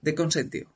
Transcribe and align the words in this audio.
de 0.00 0.14
Consentio. 0.14 0.68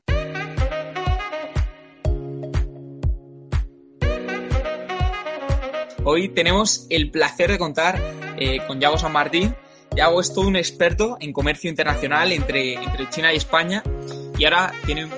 Hoy 6.05 6.29
tenemos 6.31 6.87
el 6.91 7.11
placer 7.11 7.51
de 7.51 7.59
contar 7.59 8.01
eh, 8.37 8.59
con 8.67 8.81
Yago 8.81 8.99
San 8.99 9.13
Martín. 9.13 9.55
Yago 9.95 10.21
es 10.21 10.35
todo 10.35 10.49
un 10.49 10.57
experto 10.57 11.17
en 11.21 11.33
comercio 11.33 11.71
internacional 11.71 12.33
entre, 12.33 12.75
entre 12.75 13.09
China 13.11 13.33
y 13.33 13.37
España 13.37 13.85
y 14.37 14.45
ahora 14.45 14.73
tiene 14.85 15.05
un 15.05 15.13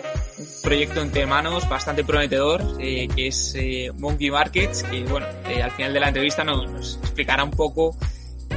proyecto 0.63 1.01
entre 1.01 1.27
manos 1.27 1.69
bastante 1.69 2.05
prometedor 2.05 2.63
eh, 2.81 3.09
que 3.15 3.29
es 3.29 3.55
eh, 3.55 3.93
Monkey 3.95 4.31
Markets 4.31 4.83
que 4.83 5.05
bueno, 5.05 5.27
eh, 5.49 5.63
al 5.63 5.71
final 5.71 5.95
de 5.95 6.01
la 6.01 6.09
entrevista 6.09 6.45
nos, 6.45 6.71
nos 6.71 6.97
explicará 6.97 7.45
un 7.45 7.53
poco 7.53 7.97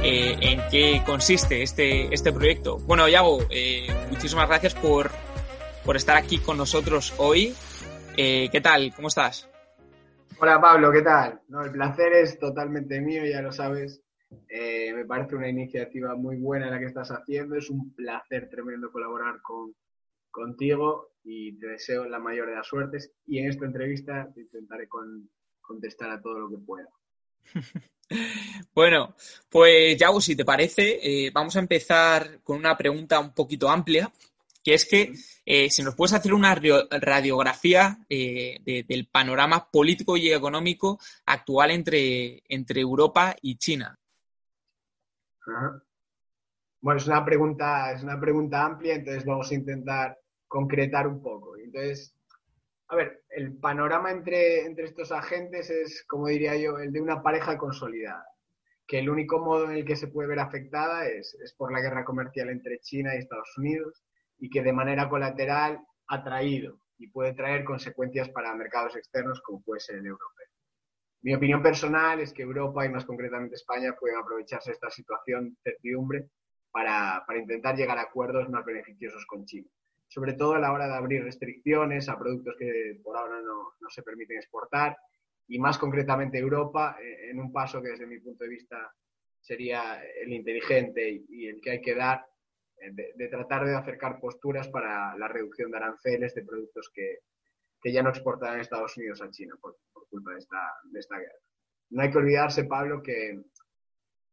eh, 0.02 0.36
en 0.40 0.60
qué 0.70 1.02
consiste 1.04 1.62
este, 1.62 2.14
este 2.14 2.32
proyecto. 2.32 2.78
Bueno, 2.78 3.08
Yago, 3.08 3.40
eh, 3.50 3.88
muchísimas 4.10 4.48
gracias 4.48 4.74
por, 4.74 5.10
por 5.88 5.96
estar 5.96 6.18
aquí 6.18 6.36
con 6.36 6.58
nosotros 6.58 7.14
hoy. 7.16 7.54
Eh, 8.14 8.50
¿Qué 8.52 8.60
tal? 8.60 8.92
¿Cómo 8.94 9.08
estás? 9.08 9.48
Hola 10.38 10.60
Pablo, 10.60 10.92
¿qué 10.92 11.00
tal? 11.00 11.40
No, 11.48 11.64
el 11.64 11.72
placer 11.72 12.12
es 12.12 12.38
totalmente 12.38 13.00
mío, 13.00 13.24
ya 13.24 13.40
lo 13.40 13.50
sabes. 13.52 14.02
Eh, 14.50 14.92
me 14.92 15.06
parece 15.06 15.34
una 15.34 15.48
iniciativa 15.48 16.14
muy 16.14 16.36
buena 16.36 16.68
la 16.70 16.78
que 16.78 16.84
estás 16.84 17.08
haciendo. 17.08 17.56
Es 17.56 17.70
un 17.70 17.94
placer 17.94 18.50
tremendo 18.50 18.92
colaborar 18.92 19.40
con, 19.40 19.74
contigo 20.30 21.12
y 21.24 21.58
te 21.58 21.68
deseo 21.68 22.04
la 22.04 22.18
mayor 22.18 22.50
de 22.50 22.56
las 22.56 22.66
suertes. 22.66 23.10
Y 23.26 23.38
en 23.38 23.48
esta 23.48 23.64
entrevista 23.64 24.28
te 24.34 24.42
intentaré 24.42 24.88
con- 24.88 25.30
contestar 25.62 26.10
a 26.10 26.20
todo 26.20 26.38
lo 26.38 26.50
que 26.50 26.58
pueda. 26.58 26.88
Bueno, 28.74 29.14
pues 29.50 29.96
Yago, 29.98 30.20
si 30.20 30.34
te 30.36 30.44
parece, 30.44 30.98
eh, 31.02 31.30
vamos 31.30 31.56
a 31.56 31.60
empezar 31.60 32.40
con 32.42 32.56
una 32.58 32.74
pregunta 32.76 33.20
un 33.20 33.34
poquito 33.34 33.68
amplia, 33.68 34.10
que 34.64 34.72
es 34.72 34.86
que 34.86 35.12
eh, 35.50 35.70
si 35.70 35.82
nos 35.82 35.94
puedes 35.94 36.12
hacer 36.12 36.34
una 36.34 36.54
radiografía 36.54 37.96
eh, 38.10 38.58
de- 38.62 38.84
del 38.86 39.06
panorama 39.06 39.70
político 39.70 40.14
y 40.18 40.30
económico 40.30 40.98
actual 41.24 41.70
entre, 41.70 42.42
entre 42.48 42.82
Europa 42.82 43.34
y 43.40 43.56
China. 43.56 43.98
Bueno, 46.82 46.98
es 47.00 47.06
una 47.06 47.24
pregunta, 47.24 47.92
es 47.92 48.02
una 48.02 48.20
pregunta 48.20 48.62
amplia, 48.66 48.94
entonces 48.96 49.24
vamos 49.24 49.50
a 49.50 49.54
intentar 49.54 50.18
concretar 50.46 51.08
un 51.08 51.22
poco. 51.22 51.56
Entonces, 51.56 52.14
a 52.88 52.96
ver, 52.96 53.24
el 53.30 53.56
panorama 53.56 54.10
entre, 54.10 54.66
entre 54.66 54.84
estos 54.84 55.12
agentes 55.12 55.70
es, 55.70 56.04
como 56.06 56.28
diría 56.28 56.56
yo, 56.56 56.78
el 56.78 56.92
de 56.92 57.00
una 57.00 57.22
pareja 57.22 57.56
consolidada, 57.56 58.26
que 58.86 58.98
el 58.98 59.08
único 59.08 59.38
modo 59.38 59.64
en 59.70 59.78
el 59.78 59.84
que 59.86 59.96
se 59.96 60.08
puede 60.08 60.28
ver 60.28 60.40
afectada 60.40 61.06
es, 61.08 61.34
es 61.42 61.54
por 61.54 61.72
la 61.72 61.80
guerra 61.80 62.04
comercial 62.04 62.50
entre 62.50 62.80
China 62.80 63.14
y 63.14 63.18
Estados 63.18 63.56
Unidos 63.56 64.04
y 64.38 64.50
que 64.50 64.62
de 64.62 64.72
manera 64.72 65.08
colateral 65.08 65.80
ha 66.08 66.24
traído 66.24 66.80
y 66.98 67.08
puede 67.08 67.34
traer 67.34 67.64
consecuencias 67.64 68.28
para 68.30 68.54
mercados 68.54 68.96
externos 68.96 69.40
como 69.42 69.62
puede 69.62 69.80
ser 69.80 69.96
el 69.96 70.06
europeo. 70.06 70.46
Mi 71.22 71.34
opinión 71.34 71.62
personal 71.62 72.20
es 72.20 72.32
que 72.32 72.42
Europa 72.42 72.86
y 72.86 72.88
más 72.88 73.04
concretamente 73.04 73.56
España 73.56 73.94
pueden 73.98 74.18
aprovecharse 74.18 74.72
esta 74.72 74.90
situación 74.90 75.50
de 75.50 75.72
certidumbre 75.72 76.28
para, 76.70 77.24
para 77.26 77.40
intentar 77.40 77.76
llegar 77.76 77.98
a 77.98 78.02
acuerdos 78.02 78.48
más 78.48 78.64
beneficiosos 78.64 79.26
con 79.26 79.44
China. 79.44 79.68
Sobre 80.06 80.34
todo 80.34 80.54
a 80.54 80.58
la 80.58 80.72
hora 80.72 80.86
de 80.86 80.94
abrir 80.94 81.22
restricciones 81.24 82.08
a 82.08 82.18
productos 82.18 82.54
que 82.58 83.00
por 83.02 83.16
ahora 83.16 83.40
no, 83.42 83.72
no 83.80 83.90
se 83.90 84.02
permiten 84.02 84.38
exportar 84.38 84.96
y 85.48 85.58
más 85.58 85.78
concretamente 85.78 86.38
Europa 86.38 86.96
eh, 87.02 87.30
en 87.30 87.40
un 87.40 87.52
paso 87.52 87.82
que 87.82 87.88
desde 87.88 88.06
mi 88.06 88.20
punto 88.20 88.44
de 88.44 88.50
vista 88.50 88.92
sería 89.40 90.02
el 90.22 90.32
inteligente 90.32 91.24
y, 91.28 91.46
el 91.46 91.60
que 91.60 91.70
hay 91.70 91.80
que 91.80 91.94
dar 91.94 92.24
de, 92.92 93.12
de 93.14 93.28
tratar 93.28 93.66
de 93.66 93.74
acercar 93.74 94.20
posturas 94.20 94.68
para 94.68 95.16
la 95.16 95.28
reducción 95.28 95.70
de 95.70 95.76
aranceles 95.76 96.34
de 96.34 96.44
productos 96.44 96.90
que, 96.94 97.20
que 97.80 97.92
ya 97.92 98.02
no 98.02 98.10
exportarán 98.10 98.60
Estados 98.60 98.96
Unidos 98.96 99.22
a 99.22 99.30
China 99.30 99.56
por, 99.60 99.76
por 99.92 100.08
culpa 100.08 100.32
de 100.32 100.38
esta, 100.38 100.72
de 100.84 101.00
esta 101.00 101.18
guerra. 101.18 101.38
No 101.90 102.02
hay 102.02 102.10
que 102.10 102.18
olvidarse, 102.18 102.64
Pablo, 102.64 103.02
que 103.02 103.40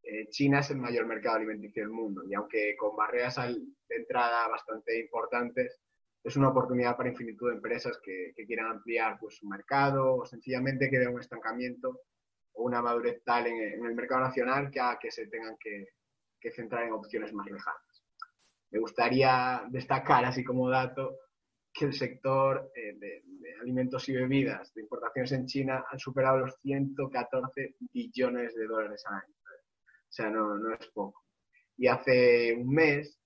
eh, 0.03 0.27
China 0.29 0.59
es 0.59 0.69
el 0.71 0.77
mayor 0.77 1.05
mercado 1.05 1.37
alimenticio 1.37 1.83
del 1.83 1.91
mundo 1.91 2.23
y 2.27 2.33
aunque 2.33 2.75
con 2.77 2.95
barreras 2.95 3.35
de 3.35 3.95
entrada 3.95 4.47
bastante 4.47 4.99
importantes, 4.99 5.79
es 6.23 6.35
una 6.35 6.49
oportunidad 6.49 6.97
para 6.97 7.09
infinitud 7.09 7.49
de 7.49 7.55
empresas 7.55 7.99
que, 8.03 8.33
que 8.35 8.45
quieran 8.45 8.71
ampliar 8.71 9.17
pues, 9.19 9.35
su 9.35 9.47
mercado 9.47 10.15
o 10.17 10.25
sencillamente 10.25 10.89
que 10.89 10.97
vean 10.97 11.13
un 11.13 11.21
estancamiento 11.21 12.01
o 12.53 12.63
una 12.63 12.81
madurez 12.81 13.23
tal 13.23 13.45
en, 13.47 13.85
el 13.85 13.95
mercado 13.95 14.21
nacional 14.21 14.71
que 14.71 14.81
que 14.99 15.11
se 15.11 15.27
tengan 15.27 15.55
que, 15.59 15.89
que 16.39 16.51
centrar 16.51 16.83
en 16.83 16.93
opciones 16.93 17.31
más 17.31 17.45
lejanas. 17.45 17.84
Me 18.75 18.81
gustaría 18.81 19.63
destacar, 19.69 20.25
así 20.25 20.43
como 20.43 20.69
dato, 20.69 21.19
que 21.73 21.85
el 21.85 21.93
sector 21.93 22.73
eh, 22.75 22.93
de, 22.99 23.21
de 23.23 23.53
alimentos 23.61 24.09
y 24.09 24.13
bebidas 24.13 24.73
de 24.73 24.81
importaciones 24.81 25.31
en 25.31 25.45
China 25.45 25.85
han 25.89 25.97
superado 25.97 26.39
los 26.39 26.59
114 26.59 27.75
billones 27.93 28.53
de 28.53 28.67
dólares 28.67 29.01
al 29.07 29.13
año. 29.13 29.33
O 29.37 30.11
sea, 30.11 30.29
no, 30.29 30.57
no 30.57 30.73
es 30.73 30.85
poco. 30.87 31.23
Y 31.77 31.87
hace 31.87 32.53
un 32.53 32.67
mes, 32.67 33.17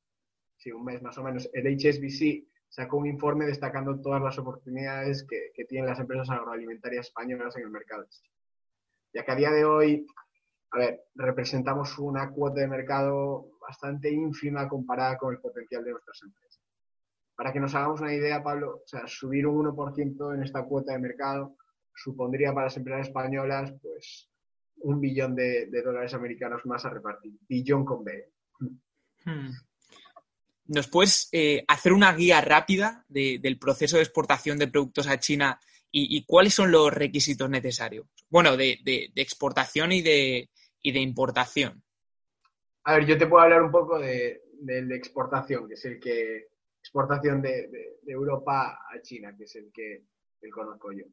sí, 0.55 0.71
un 0.71 0.85
mes 0.85 1.01
más 1.01 1.17
o 1.17 1.23
menos, 1.23 1.49
el 1.51 1.65
HSBC 1.65 2.47
sacó 2.69 2.97
un 2.97 3.07
informe 3.07 3.47
destacando 3.47 3.99
todas 3.99 4.21
las 4.21 4.37
oportunidades 4.37 5.25
que, 5.27 5.49
que 5.55 5.65
tienen 5.65 5.89
las 5.89 5.99
empresas 5.99 6.29
agroalimentarias 6.29 7.07
españolas 7.07 7.57
en 7.57 7.63
el 7.63 7.71
mercado. 7.71 8.05
Ya 9.15 9.25
que 9.25 9.31
a 9.31 9.35
día 9.35 9.49
de 9.49 9.65
hoy, 9.65 10.05
a 10.73 10.77
ver, 10.77 11.05
representamos 11.15 11.97
una 11.97 12.29
cuota 12.29 12.61
de 12.61 12.67
mercado 12.67 13.49
bastante 13.69 14.11
ínfima 14.11 14.67
comparada 14.67 15.15
con 15.15 15.31
el 15.33 15.39
potencial 15.39 15.83
de 15.83 15.91
nuestras 15.91 16.19
empresas. 16.23 16.59
Para 17.35 17.53
que 17.53 17.59
nos 17.59 17.75
hagamos 17.75 18.01
una 18.01 18.13
idea, 18.13 18.41
Pablo, 18.43 18.81
subir 19.05 19.45
un 19.45 19.63
1% 19.67 20.35
en 20.35 20.43
esta 20.43 20.63
cuota 20.63 20.93
de 20.93 20.99
mercado 20.99 21.55
supondría 21.93 22.51
para 22.51 22.65
las 22.65 22.77
empresas 22.77 23.07
españolas, 23.07 23.71
pues, 23.81 24.27
un 24.81 24.99
billón 24.99 25.35
de, 25.35 25.69
dólares 25.83 26.13
americanos 26.15 26.65
más 26.65 26.83
a 26.85 26.89
repartir. 26.89 27.33
Billón 27.47 27.85
con 27.85 28.03
B. 28.03 28.31
Hmm. 29.25 29.51
¿Nos 30.65 30.87
puedes 30.87 31.29
eh, 31.31 31.63
hacer 31.67 31.93
una 31.93 32.13
guía 32.13 32.41
rápida 32.41 33.05
de- 33.07 33.39
del 33.39 33.59
proceso 33.59 33.97
de 33.97 34.03
exportación 34.03 34.57
de 34.57 34.67
productos 34.67 35.07
a 35.07 35.19
China 35.19 35.59
y, 35.91 36.23
cuáles 36.25 36.53
son 36.53 36.71
los 36.71 36.93
requisitos 36.93 37.49
necesarios? 37.49 38.07
Bueno, 38.29 38.57
de, 38.57 39.11
exportación 39.15 39.91
y 39.91 40.01
de 40.01 40.49
importación. 40.83 41.83
A 42.83 42.93
ver, 42.95 43.05
yo 43.05 43.17
te 43.17 43.27
puedo 43.27 43.43
hablar 43.43 43.61
un 43.63 43.71
poco 43.71 43.99
de, 43.99 44.41
del 44.53 44.87
de 44.89 44.95
exportación, 44.95 45.67
que 45.67 45.73
es 45.75 45.85
el 45.85 45.99
que. 45.99 46.47
Exportación 46.81 47.41
de, 47.41 47.67
de- 47.67 47.99
Europa 48.07 48.79
a 48.89 49.01
China, 49.01 49.35
que 49.37 49.43
es 49.43 49.55
el 49.57 49.69
que, 49.73 50.05
el 50.41 50.51
conozco 50.51 50.91
yo. 50.93 51.03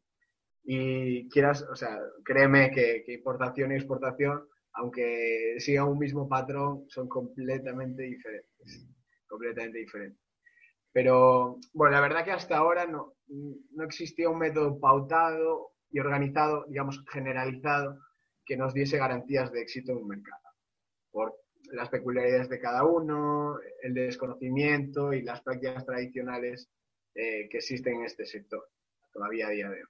Y 0.65 1.29
quieras, 1.31 1.63
o 1.71 1.77
sea, 1.77 1.99
créeme 2.25 2.71
que, 2.73 3.03
que 3.05 3.15
importación 3.15 3.73
y 3.73 3.77
exportación, 3.77 4.49
aunque 4.75 5.57
sigan 5.59 5.89
un 5.89 5.99
mismo 5.99 6.29
patrón, 6.29 6.87
son 6.89 7.09
completamente 7.09 8.03
diferentes. 8.05 8.89
Completamente 9.29 9.79
diferentes. 9.79 10.21
Pero, 10.93 11.59
bueno, 11.75 11.93
la 11.97 12.01
verdad 12.03 12.25
que 12.25 12.33
hasta 12.33 12.59
ahora 12.59 12.87
no, 12.87 13.15
no 13.29 13.85
existía 13.85 14.29
un 14.31 14.39
método 14.39 14.81
pautado 14.81 15.73
y 15.91 16.01
organizado, 16.01 16.65
digamos, 16.69 17.05
generalizado, 17.13 17.99
que 18.45 18.57
nos 18.57 18.75
diese 18.75 18.99
garantías 18.99 19.53
de 19.53 19.63
éxito 19.63 19.93
en 19.93 19.99
un 19.99 20.09
mercado. 20.09 20.43
Por 21.13 21.35
las 21.73 21.89
peculiaridades 21.89 22.49
de 22.49 22.61
cada 22.61 22.85
uno, 22.85 23.59
el 23.83 23.95
desconocimiento 23.95 25.13
y 25.13 25.23
las 25.23 25.43
prácticas 25.43 25.85
tradicionales 25.85 26.71
eh, 27.15 27.49
que 27.49 27.59
existen 27.59 27.97
en 27.97 28.05
este 28.05 28.27
sector, 28.27 28.69
todavía 29.13 29.49
a 29.49 29.51
día 29.51 29.69
de 29.69 29.81
hoy. 29.81 29.89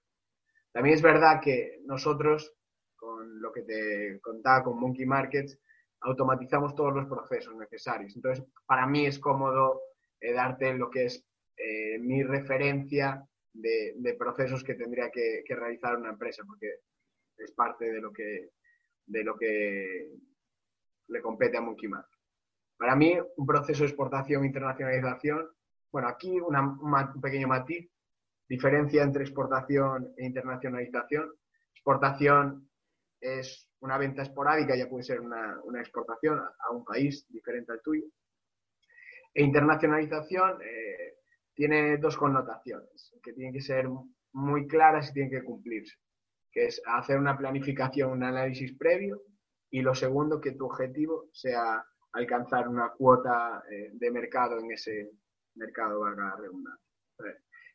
También 0.72 0.94
es 0.94 1.02
verdad 1.02 1.40
que 1.42 1.80
nosotros, 1.84 2.54
con 2.96 3.40
lo 3.40 3.52
que 3.52 3.62
te 3.62 4.20
contaba 4.20 4.62
con 4.62 4.78
Monkey 4.78 5.06
Markets, 5.06 5.58
automatizamos 6.00 6.74
todos 6.74 6.94
los 6.94 7.06
procesos 7.06 7.56
necesarios. 7.56 8.14
Entonces, 8.14 8.44
para 8.66 8.86
mí 8.86 9.06
es 9.06 9.18
cómodo 9.18 9.80
eh, 10.20 10.32
darte 10.32 10.74
lo 10.74 10.90
que 10.90 11.06
es 11.06 11.24
eh, 11.56 11.98
mi 11.98 12.22
referencia 12.22 13.26
de, 13.52 14.16
procesos 14.18 14.62
que 14.62 14.74
tendría 14.74 15.10
que, 15.10 15.42
que 15.44 15.54
realizar 15.54 15.96
una 15.96 16.10
empresa, 16.10 16.42
porque 16.46 16.80
es 17.38 17.52
parte 17.52 17.90
de 17.90 18.00
lo 18.00 18.12
que, 18.12 18.50
de 19.06 19.24
lo 19.24 19.36
que 19.36 20.10
le 21.08 21.20
compete 21.20 21.56
a 21.56 21.60
Monkey. 21.60 21.90
Para 22.76 22.94
mí, 22.94 23.16
un 23.36 23.46
proceso 23.46 23.82
de 23.82 23.88
exportación 23.88 24.42
e 24.42 24.46
internacionalización 24.46 25.48
bueno, 25.96 26.08
aquí 26.08 26.38
un 26.40 27.20
pequeño 27.22 27.48
matiz, 27.48 27.88
diferencia 28.46 29.02
entre 29.02 29.22
exportación 29.22 30.12
e 30.18 30.26
internacionalización. 30.26 31.32
Exportación 31.74 32.68
es 33.18 33.70
una 33.80 33.96
venta 33.96 34.20
esporádica, 34.20 34.76
ya 34.76 34.90
puede 34.90 35.04
ser 35.04 35.20
una, 35.20 35.58
exportación 35.80 36.38
a, 36.38 36.70
un 36.70 36.84
país 36.84 37.26
diferente 37.30 37.72
al 37.72 37.80
tuyo. 37.80 38.04
E 39.32 39.42
internacionalización 39.42 40.60
eh, 40.62 41.14
tiene 41.54 41.96
dos 41.96 42.16
connotaciones 42.18 43.14
que 43.22 43.32
tienen 43.32 43.54
que 43.54 43.62
ser 43.62 43.88
muy 44.32 44.66
claras 44.66 45.08
y 45.08 45.12
tienen 45.14 45.30
que 45.30 45.44
cumplirse, 45.44 45.96
que 46.52 46.66
es 46.66 46.82
hacer 46.84 47.18
una 47.18 47.38
planificación, 47.38 48.10
un 48.10 48.22
análisis 48.22 48.76
previo 48.76 49.22
y 49.70 49.82
lo 49.82 49.94
segundo, 49.94 50.40
que 50.40 50.52
tu 50.52 50.66
objetivo 50.66 51.28
sea 51.32 51.84
alcanzar 52.12 52.68
una 52.68 52.90
cuota 52.90 53.62
eh, 53.70 53.90
de 53.92 54.10
mercado 54.10 54.58
en 54.58 54.70
ese 54.70 55.10
mercado, 55.54 56.00
valga 56.00 56.24
la 56.24 56.36
redundancia. 56.36 56.86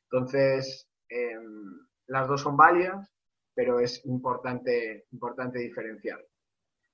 Entonces, 0.03 0.89
em, 1.09 1.87
las 2.07 2.27
dos 2.27 2.41
son 2.41 2.57
válidas, 2.57 3.09
pero 3.53 3.79
es 3.79 4.05
importante, 4.05 5.05
importante 5.11 5.59
diferenciar. 5.59 6.19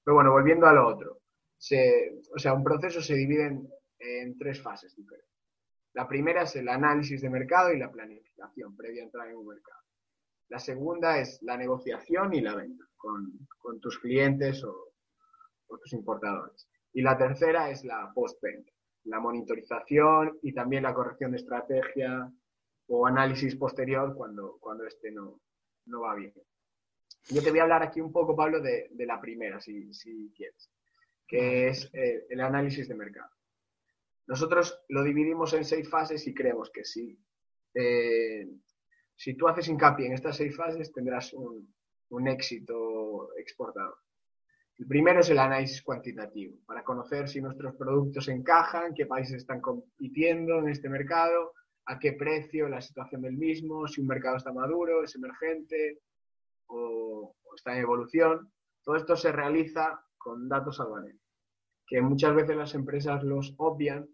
Pero 0.04 0.16
bueno, 0.16 0.32
volviendo 0.32 0.68
a 0.68 0.74
lo 0.74 0.88
otro. 0.88 1.14
o 1.14 2.40
sea, 2.40 2.54
un 2.54 2.64
proceso 2.64 3.02
se 3.02 3.16
divide 3.16 3.48
en, 3.48 3.68
en, 4.00 4.38
tres 4.38 4.62
fases 4.62 4.96
diferentes. 4.96 5.28
La 5.94 6.08
primera 6.08 6.44
es 6.44 6.56
el 6.56 6.70
análisis 6.70 7.22
de 7.22 7.30
mercado 7.30 7.74
y 7.74 7.80
la 7.80 7.92
planificación 7.92 8.76
previa 8.76 9.02
a 9.02 9.06
entrar 9.06 9.28
en 9.30 9.38
un 9.38 9.48
mercado. 9.48 9.82
La 10.50 10.60
segunda 10.60 11.20
es 11.20 11.42
la 11.42 11.58
negociación 11.58 12.34
y 12.34 12.42
la 12.42 12.56
venta 12.56 12.86
con, 12.96 13.48
con 13.58 13.80
tus 13.80 13.98
clientes 14.00 14.64
o, 14.64 14.87
tus 15.68 15.94
importadores. 15.94 16.70
Y 16.94 17.02
la 17.02 17.18
tercera 17.18 17.70
es 17.70 17.84
la 17.84 18.12
post-venta, 18.14 18.72
la 19.04 19.20
monitorización 19.20 20.40
y 20.42 20.54
también 20.54 20.84
la 20.84 20.94
corrección 20.94 21.32
de 21.32 21.38
estrategia 21.38 22.32
o 22.88 23.06
análisis 23.06 23.56
posterior 23.56 24.16
cuando, 24.16 24.58
cuando 24.60 24.86
este 24.86 25.12
no, 25.12 25.42
no 25.86 26.02
va 26.02 26.16
bien. 26.16 26.34
Yo 27.30 27.44
te 27.44 27.50
voy 27.50 27.60
a 27.60 27.64
hablar 27.64 27.84
aquí 27.84 28.00
un 28.00 28.12
poco, 28.12 28.36
Pablo, 28.36 28.62
de, 28.62 28.88
de 28.92 29.06
la 29.06 29.20
primera, 29.20 29.60
si, 29.60 29.94
si, 29.94 30.32
quieres, 30.36 30.72
que 31.28 31.68
es 31.68 31.90
eh, 31.94 32.26
el 32.30 32.40
análisis 32.40 32.88
de 32.88 32.96
mercado. 32.96 33.30
Nosotros 34.28 34.84
lo 34.90 35.04
dividimos 35.04 35.54
en 35.54 35.66
seis 35.66 35.90
fases 35.90 36.26
y 36.28 36.34
creemos 36.34 36.70
que 36.72 36.86
sí. 36.86 37.20
Eh, 37.74 38.48
si 39.16 39.36
tú 39.36 39.48
haces 39.48 39.68
hincapié 39.68 40.08
en 40.08 40.14
estas 40.14 40.38
seis 40.38 40.56
fases, 40.56 40.92
tendrás 40.92 41.34
un, 41.34 41.74
un 42.10 42.28
éxito 42.28 43.36
exportador. 43.38 43.98
El 44.78 44.86
primero 44.86 45.22
es 45.22 45.30
el 45.30 45.40
análisis 45.40 45.82
cuantitativo, 45.82 46.60
para 46.68 46.84
conocer 46.84 47.28
si 47.28 47.42
nuestros 47.42 47.76
productos 47.76 48.28
encajan, 48.28 48.94
qué 48.94 49.08
países 49.08 49.38
están 49.38 49.60
compitiendo 49.60 50.60
en 50.60 50.70
este 50.70 50.88
mercado, 50.88 51.54
a 51.86 51.98
qué 51.98 52.14
precio, 52.14 52.70
la 52.70 52.82
situación 52.82 53.22
del 53.24 53.38
mismo, 53.38 53.88
si 53.88 54.02
un 54.02 54.08
mercado 54.08 54.38
está 54.38 54.54
maduro, 54.54 55.04
es 55.04 55.16
emergente 55.16 56.02
o, 56.68 57.36
está 57.56 57.74
en 57.74 57.82
evolución. 57.82 58.52
Todo 58.84 58.98
esto 58.98 59.16
se 59.16 59.32
realiza 59.32 60.00
con 60.16 60.48
datos 60.48 60.80
aduaneros, 60.80 61.22
que 61.88 62.00
muchas 62.00 62.36
veces 62.36 62.56
las 62.56 62.76
empresas 62.76 63.24
los 63.24 63.56
obvian 63.58 64.08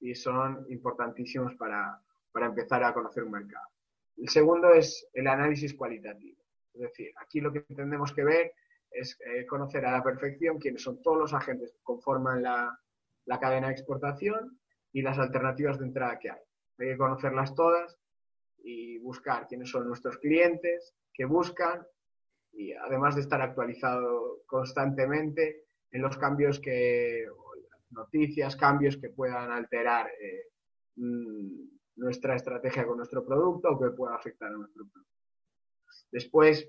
y 0.00 0.14
son 0.14 0.64
importantísimos 0.70 1.54
para, 1.56 2.00
para 2.32 2.46
empezar 2.46 2.82
a 2.82 2.94
conocer 2.94 3.24
un 3.24 3.32
mercado. 3.32 3.66
El 4.16 4.28
segundo 4.30 4.72
es 4.72 5.06
el 5.12 5.26
análisis 5.26 5.74
cualitativo. 5.74 6.40
Es 6.72 6.80
decir, 6.80 7.12
aquí 7.20 7.40
lo 7.40 7.52
que 7.52 7.60
tenemos 7.60 8.12
que 8.14 8.24
ver 8.24 8.52
es 8.90 9.18
eh, 9.20 9.46
conocer 9.46 9.84
a 9.84 9.92
la 9.92 10.02
perfección 10.02 10.58
quiénes 10.58 10.82
son 10.82 11.02
todos 11.02 11.18
los 11.18 11.34
agentes 11.34 11.72
que 11.72 11.82
conforman 11.82 12.42
la, 12.42 12.78
cadena 13.40 13.68
de 13.68 13.74
exportación 13.74 14.58
y 14.92 15.02
las 15.02 15.18
alternativas 15.18 15.78
de 15.78 15.86
entrada 15.86 16.18
que 16.18 16.30
hay. 16.30 16.40
Hay 16.78 16.88
que 16.88 16.96
conocerlas 16.96 17.54
todas 17.54 17.98
y 18.58 18.98
buscar 18.98 19.46
quiénes 19.46 19.70
son 19.70 19.86
nuestros 19.86 20.16
clientes, 20.18 20.94
qué 21.12 21.24
buscan 21.24 21.86
y 22.52 22.72
además 22.72 23.14
de 23.14 23.20
estar 23.20 23.40
actualizado 23.42 24.42
constantemente 24.46 25.64
en 25.90 26.02
los 26.02 26.16
cambios 26.16 26.58
que, 26.58 27.26
noticias, 27.90 28.56
cambios 28.56 28.96
que 28.96 29.10
puedan 29.10 29.50
alterar 29.50 30.08
eh, 30.20 30.46
mm, 30.96 31.68
nuestra 31.96 32.36
estrategia 32.36 32.86
con 32.86 32.96
nuestro 32.96 33.24
producto 33.24 33.68
o 33.70 33.78
que 33.78 33.90
puedan 33.90 34.16
afectar 34.16 34.48
a 34.48 34.56
nuestro 34.56 34.86
producto. 34.86 35.12
Después, 36.10 36.66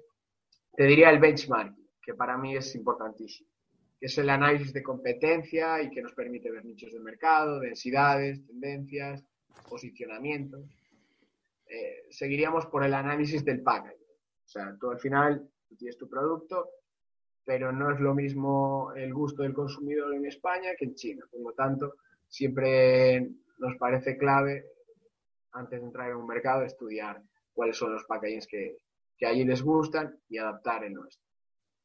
te 0.75 0.83
diría 0.83 1.09
el 1.09 1.19
benchmarking 1.19 1.78
que 2.09 2.15
para 2.15 2.39
mí 2.39 2.55
es 2.55 2.73
importantísimo, 2.73 3.47
que 3.99 4.07
es 4.07 4.17
el 4.17 4.31
análisis 4.31 4.73
de 4.73 4.81
competencia 4.81 5.79
y 5.79 5.91
que 5.91 6.01
nos 6.01 6.13
permite 6.13 6.49
ver 6.49 6.65
nichos 6.65 6.91
de 6.91 6.99
mercado, 6.99 7.59
densidades, 7.59 8.43
tendencias, 8.47 9.23
posicionamiento. 9.69 10.57
Eh, 11.67 12.07
seguiríamos 12.09 12.65
por 12.65 12.83
el 12.83 12.95
análisis 12.95 13.45
del 13.45 13.61
packaging. 13.61 14.07
O 14.43 14.47
sea, 14.47 14.75
tú 14.79 14.89
al 14.89 14.97
final 14.97 15.47
tienes 15.77 15.99
tu 15.99 16.09
producto, 16.09 16.67
pero 17.45 17.71
no 17.71 17.91
es 17.93 17.99
lo 17.99 18.15
mismo 18.15 18.91
el 18.95 19.13
gusto 19.13 19.43
del 19.43 19.53
consumidor 19.53 20.15
en 20.15 20.25
España 20.25 20.71
que 20.79 20.85
en 20.85 20.95
China. 20.95 21.25
Por 21.29 21.41
lo 21.41 21.51
tanto, 21.51 21.93
siempre 22.27 23.29
nos 23.59 23.75
parece 23.77 24.17
clave, 24.17 24.65
antes 25.51 25.79
de 25.79 25.85
entrar 25.85 26.09
en 26.09 26.17
un 26.17 26.25
mercado, 26.25 26.63
estudiar 26.63 27.21
cuáles 27.53 27.77
son 27.77 27.93
los 27.93 28.03
packagings 28.05 28.47
que, 28.47 28.77
que 29.15 29.27
allí 29.27 29.43
les 29.43 29.61
gustan 29.61 30.19
y 30.27 30.39
adaptar 30.39 30.83
el 30.85 30.93
nuestro. 30.95 31.28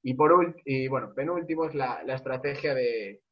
Y 0.07 0.13
por 0.13 0.55
y 0.67 0.87
bueno, 0.87 1.15
penúltimo 1.15 1.65
es 1.65 1.75
la, 1.75 2.03
estrategia 2.03 2.75
de, 2.75 3.23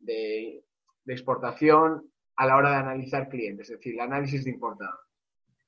de, 0.00 0.64
exportación 1.06 2.10
a 2.34 2.46
la 2.46 2.56
hora 2.56 2.70
de 2.70 2.76
analizar 2.76 3.28
clientes, 3.28 3.70
es 3.70 3.78
decir, 3.78 3.94
el 3.94 4.00
análisis 4.00 4.44
de 4.44 4.50
importador. 4.50 4.98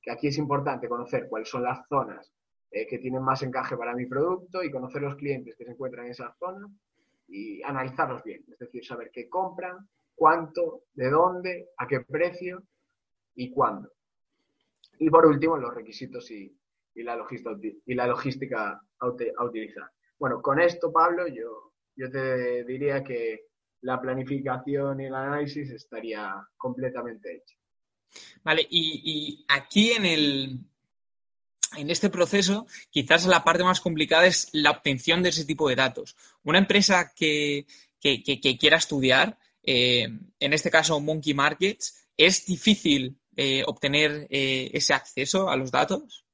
Que 0.01 0.11
aquí 0.11 0.27
es 0.27 0.37
importante 0.37 0.89
conocer 0.89 1.29
cuáles 1.29 1.47
son 1.47 1.63
las 1.63 1.87
zonas 1.87 2.33
eh, 2.69 2.85
que 2.85 2.97
tienen 2.97 3.23
más 3.23 3.43
encaje 3.43 3.77
para 3.77 3.95
mi 3.95 4.07
producto 4.07 4.61
y 4.61 4.69
conocer 4.69 5.03
los 5.03 5.15
clientes 5.15 5.55
que 5.55 5.63
se 5.63 5.71
encuentran 5.71 6.05
en 6.05 6.11
esas 6.11 6.37
zonas 6.37 6.69
y 7.29 7.63
analizarlos 7.63 8.21
bien, 8.21 8.43
es 8.51 8.59
decir, 8.59 8.85
saber 8.85 9.11
qué 9.13 9.29
compran, 9.29 9.87
cuánto, 10.15 10.81
de 10.95 11.11
dónde, 11.11 11.69
a 11.77 11.87
qué 11.87 12.01
precio 12.01 12.61
y 13.35 13.51
cuándo. 13.51 13.89
Y 14.99 15.09
por 15.09 15.25
último, 15.25 15.55
los 15.55 15.73
requisitos 15.73 16.29
y, 16.29 16.53
la, 16.95 17.15
logística, 17.15 17.57
y 17.85 17.93
la 17.93 18.07
logística 18.07 18.81
a 18.99 19.45
utilizar. 19.45 19.94
Bueno, 20.17 20.41
con 20.41 20.59
esto, 20.59 20.91
Pablo, 20.91 21.27
yo, 21.27 21.73
yo 21.95 22.09
te 22.09 22.63
diría 22.63 23.03
que 23.03 23.47
la 23.81 24.01
planificación 24.01 25.01
y 25.01 25.05
el 25.05 25.15
análisis 25.15 25.69
estaría 25.69 26.33
completamente 26.57 27.35
hecho. 27.35 27.55
Vale, 28.43 28.65
y, 28.69 29.45
aquí 29.47 29.91
en 29.91 30.05
el, 30.05 30.59
en 31.77 31.89
este 31.89 32.09
proceso, 32.09 32.65
quizás 32.89 33.25
la 33.25 33.43
parte 33.43 33.63
más 33.63 33.81
complicada 33.81 34.25
es 34.25 34.49
la 34.53 34.71
obtención 34.71 35.21
de 35.21 35.29
ese 35.29 35.45
tipo 35.45 35.67
de 35.69 35.75
datos. 35.75 36.15
Una 36.43 36.59
empresa 36.59 37.13
que, 37.15 37.65
quiera 37.99 38.77
estudiar, 38.77 39.37
eh, 39.63 40.07
en 40.39 40.53
este 40.53 40.71
caso 40.71 40.99
Monkey 40.99 41.33
Markets, 41.33 42.07
¿es 42.15 42.45
difícil 42.45 43.19
eh, 43.35 43.63
obtener 43.67 44.27
eh, 44.29 44.69
ese 44.73 44.93
acceso 44.93 45.49
a 45.49 45.57
los 45.57 45.71
datos? 45.71 46.25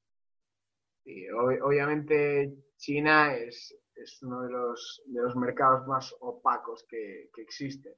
Sí, 1.03 1.25
obviamente 1.31 2.53
China 2.81 3.35
es, 3.35 3.77
uno 4.23 4.41
de 4.41 4.49
los, 4.49 5.03
de 5.05 5.21
los, 5.21 5.35
mercados 5.35 5.87
más 5.87 6.15
opacos 6.19 6.83
que, 6.89 7.29
existen. 7.37 7.93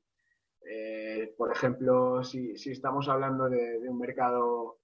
Eh, 0.70 1.34
por 1.38 1.52
ejemplo, 1.52 2.22
si, 2.22 2.52
estamos 2.52 3.08
hablando 3.08 3.50
de, 3.50 3.80
un 3.88 3.98
mercado 3.98 4.80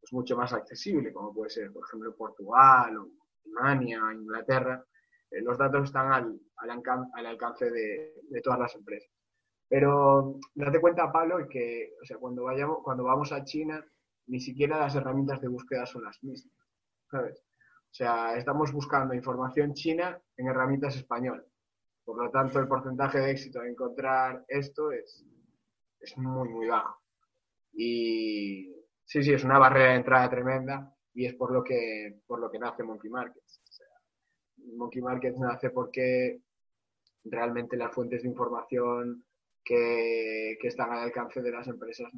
pues, 0.00 0.14
mucho 0.14 0.34
más 0.34 0.54
accesible, 0.54 1.12
como 1.12 1.34
puede 1.34 1.50
ser, 1.50 1.70
por 1.72 1.84
ejemplo, 1.86 2.16
Portugal 2.16 2.98
Alemania, 3.44 4.00
Inglaterra, 4.14 4.82
eh, 5.30 5.42
los 5.42 5.58
datos 5.58 5.84
están 5.84 6.10
al, 6.10 6.40
al, 6.56 7.26
alcance 7.26 7.70
de, 7.70 8.40
todas 8.42 8.58
las 8.58 8.74
empresas. 8.74 9.12
Pero 9.68 10.40
date 10.54 10.80
cuenta, 10.80 11.12
Pablo, 11.12 11.46
que 11.50 11.92
cuando, 12.18 12.44
vayamos, 12.44 12.78
cuando 12.82 13.04
vamos 13.04 13.30
a 13.30 13.44
China, 13.44 13.84
ni 14.26 14.40
siquiera 14.40 14.78
las 14.78 14.94
herramientas 14.94 15.42
de 15.42 15.48
búsqueda 15.48 15.84
son 15.84 16.04
las 16.04 16.22
mismas. 16.24 16.54
¿sabes? 17.10 17.43
O 17.94 17.96
sea, 17.96 18.36
estamos 18.36 18.72
buscando 18.72 19.14
información 19.14 19.72
china 19.72 20.20
en 20.36 20.48
herramientas 20.48 20.96
españolas. 20.96 21.46
Por 22.04 22.20
lo 22.20 22.28
tanto, 22.28 22.58
el 22.58 22.66
porcentaje 22.66 23.20
de 23.20 23.30
éxito 23.30 23.60
de 23.60 23.70
encontrar 23.70 24.44
esto 24.48 24.90
es, 24.90 25.24
es 26.00 26.18
muy, 26.18 26.48
muy 26.48 26.66
bajo. 26.66 27.00
Y 27.72 28.74
sí, 29.04 29.22
sí, 29.22 29.32
es 29.32 29.44
una 29.44 29.60
barrera 29.60 29.90
de 29.90 29.98
entrada 29.98 30.28
tremenda 30.28 30.92
y 31.14 31.26
es 31.26 31.34
por 31.34 31.52
lo 31.52 31.62
que, 31.62 32.18
por 32.26 32.40
lo 32.40 32.50
que 32.50 32.58
nace 32.58 32.82
Monkey 32.82 33.08
Markets. 33.08 33.62
Monkey 34.76 35.00
Markets 35.00 35.38
nace 35.38 35.70
porque 35.70 36.40
realmente 37.22 37.76
las 37.76 37.94
fuentes 37.94 38.24
de 38.24 38.28
información 38.28 39.24
que, 39.62 40.58
están 40.62 40.90
al 40.90 41.04
alcance 41.04 41.40
de 41.40 41.52
las 41.52 41.68
empresas 41.68 42.08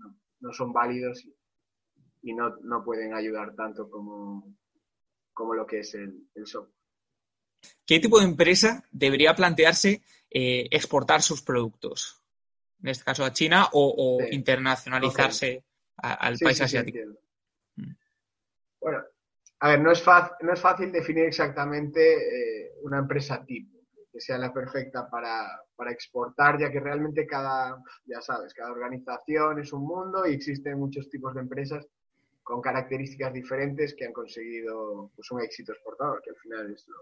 no, 0.40 0.52
son 0.54 0.72
válidos 0.72 1.22
y, 2.22 2.32
no, 2.32 2.56
no, 2.62 2.82
pueden 2.82 3.12
ayudar 3.12 3.54
tanto 3.54 3.90
como, 3.90 4.56
como 5.36 5.52
lo 5.52 5.66
que 5.66 5.80
es 5.80 5.94
el, 5.94 6.26
software. 6.46 6.74
¿Qué 7.84 8.00
tipo 8.00 8.18
de 8.18 8.24
empresa 8.24 8.82
debería 8.90 9.34
plantearse 9.34 10.02
eh, 10.30 10.66
exportar 10.70 11.20
sus 11.20 11.42
productos? 11.42 12.22
En 12.82 12.88
este 12.88 13.04
caso 13.04 13.22
a 13.22 13.32
China 13.32 13.68
o, 13.72 14.18
internacionalizarse 14.30 15.62
al 15.98 16.38
país 16.38 16.60
asiático. 16.60 16.98
Mm. 17.76 17.92
bueno, 18.80 19.04
a 19.60 19.68
ver, 19.68 19.80
no 19.80 19.92
es, 19.92 20.02
fácil, 20.02 20.34
no 20.40 20.54
es 20.54 20.60
fácil 20.60 20.90
definir 20.90 21.24
exactamente 21.24 22.00
eh, 22.14 22.72
una 22.82 22.98
empresa 22.98 23.44
tipo 23.44 23.76
que 24.10 24.20
sea 24.20 24.38
la 24.38 24.54
perfecta 24.54 25.10
para, 25.10 25.60
para, 25.76 25.92
exportar, 25.92 26.58
ya 26.58 26.70
que 26.70 26.80
realmente 26.80 27.26
cada, 27.26 27.82
ya 28.06 28.22
sabes, 28.22 28.54
cada 28.54 28.72
organización 28.72 29.58
es 29.58 29.70
un 29.74 29.82
mundo 29.82 30.26
y 30.26 30.32
existen 30.32 30.78
muchos 30.78 31.10
tipos 31.10 31.34
de 31.34 31.42
empresas 31.42 31.86
con 32.46 32.62
características 32.62 33.32
diferentes 33.32 33.92
que 33.92 34.04
han 34.04 34.12
conseguido 34.12 35.10
pues, 35.16 35.28
un 35.32 35.40
éxito 35.40 35.72
exportador, 35.72 36.22
que 36.22 36.30
al 36.30 36.36
final 36.36 36.72
es 36.72 36.86
lo, 36.86 36.96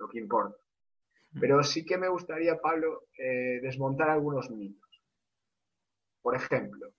lo 0.00 0.06
que 0.06 0.18
importa. 0.18 0.58
Pero 1.40 1.62
sí 1.62 1.82
que 1.82 1.96
me 1.96 2.08
gustaría, 2.08 2.60
Pablo, 2.60 3.06
eh, 3.16 3.58
desmontar 3.62 4.10
algunos 4.10 4.50
mitos. 4.50 5.02
Por 6.20 6.36
ejemplo, 6.36 6.92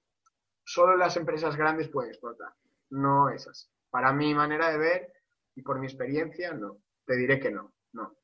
solo 0.64 0.98
las 0.98 1.16
empresas 1.18 1.56
grandes 1.56 1.88
pueden 1.90 2.10
exportar. 2.10 2.52
No 2.90 3.30
es 3.30 3.48
así. 3.48 3.68
Para 3.92 4.12
mi 4.12 4.34
manera 4.34 4.72
de 4.72 4.80
ver 4.80 5.14
y 5.54 5.62
por 5.62 5.78
mi 5.78 5.86
experiencia, 5.86 6.54
no. 6.54 6.80
Te 7.06 7.16
diré 7.16 7.40
que 7.40 7.52
no. 7.52 7.74
No. 7.94 8.16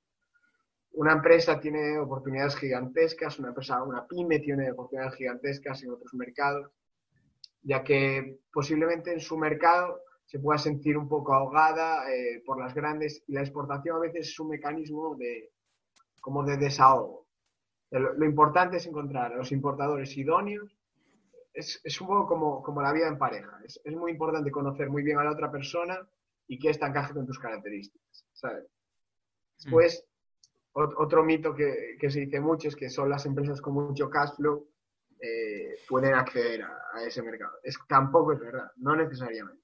Una 0.94 1.13
empresa 1.13 1.60
tiene 1.60 2.00
oportunidades 2.00 2.56
gigantescas, 2.56 3.38
una 3.38 3.50
empresa, 3.50 3.84
una 3.84 4.08
pyme 4.08 4.39
tiene 4.39 4.72
oportunidades 4.72 5.13
gigantescas 5.13 5.84
en 5.84 5.91
otros 5.91 6.12
mercados, 6.15 6.72
ya 7.67 7.83
que 7.83 8.39
posiblemente 8.53 9.12
en 9.12 9.19
su 9.19 9.38
mercado 9.38 10.01
se 10.25 10.39
pueda 10.39 10.57
sentir 10.57 10.97
un 10.97 11.09
poco 11.09 11.33
ahogada 11.33 12.09
eh, 12.09 12.41
por 12.45 12.57
las 12.57 12.74
grandes 12.74 13.24
y 13.27 13.33
la 13.33 13.41
exportación 13.41 13.97
a 13.97 14.00
veces 14.00 14.29
es 14.29 14.39
un 14.39 14.47
mecanismo 14.47 15.15
de, 15.17 15.51
como 16.21 16.45
de 16.45 16.55
desahogo. 16.55 17.27
Lo, 17.91 18.25
importante 18.25 18.77
es 18.77 18.86
encontrar 18.86 19.33
a 19.33 19.36
los 19.36 19.51
importadores 19.51 20.15
idóneos. 20.15 20.77
Es, 21.53 21.81
es 21.83 22.00
un 22.00 22.07
poco 22.07 22.27
como, 22.27 22.63
como, 22.63 22.81
la 22.81 22.93
vida 22.93 23.09
en 23.09 23.17
pareja. 23.17 23.59
Es, 23.65 23.81
es, 23.83 23.95
muy 23.95 24.12
importante 24.12 24.50
conocer 24.50 24.89
muy 24.89 25.03
bien 25.03 25.17
a 25.17 25.25
la 25.25 25.31
otra 25.31 25.51
persona 25.51 26.07
y 26.47 26.59
que 26.59 26.69
ésta 26.69 26.88
encaje 26.88 27.13
con 27.13 27.25
tus 27.25 27.39
características. 27.39 28.25
¿sabes? 28.31 28.65
Después, 29.57 30.05
otro 30.71 31.24
mito 31.24 31.53
que, 31.53 31.97
que, 32.00 32.09
se 32.09 32.21
dice 32.21 32.39
mucho 32.39 32.69
es 32.69 32.77
que 32.77 32.89
son 32.89 33.09
las 33.09 33.25
empresas 33.25 33.62
con 33.62 33.74
mucho 33.74 34.09
cash 34.09 34.36
flow 34.38 34.67
eh, 35.19 35.79
pueden 35.88 36.13
acceder 36.13 36.63
a, 36.63 37.03
ese 37.03 37.21
mercado. 37.21 37.53
Es, 37.63 37.77
tampoco 37.88 38.33
es 38.33 38.39
verdad, 38.39 38.71
no 38.77 38.95
necesariamente. 38.95 39.63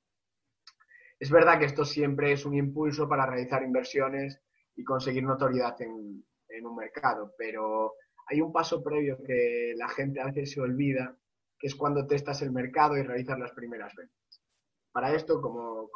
Es 1.20 1.30
verdad 1.30 1.60
que 1.60 1.66
esto 1.66 1.86
siempre 1.86 2.32
es 2.32 2.46
un 2.46 2.56
impulso 2.56 3.08
para 3.08 3.26
realizar 3.26 3.64
inversiones 3.64 4.42
y 4.76 4.84
conseguir 4.84 5.24
notoriedad 5.24 5.80
en, 5.82 6.24
un 6.66 6.76
mercado, 6.76 7.34
pero 7.36 7.96
hay 8.28 8.40
un 8.40 8.54
paso 8.54 8.84
previo 8.84 9.18
que 9.26 9.74
la 9.76 9.90
gente 9.90 10.22
a 10.22 10.28
veces 10.28 10.52
se 10.52 10.62
olvida, 10.62 11.18
que 11.58 11.68
es 11.68 11.76
cuando 11.76 12.06
testas 12.06 12.44
el 12.44 12.52
mercado 12.52 12.96
y 12.96 13.02
realizas 13.02 13.40
las 13.40 13.52
primeras 13.54 13.94
ventas. 13.96 14.44
Para 14.92 15.16
esto, 15.16 15.42
como, 15.42 15.90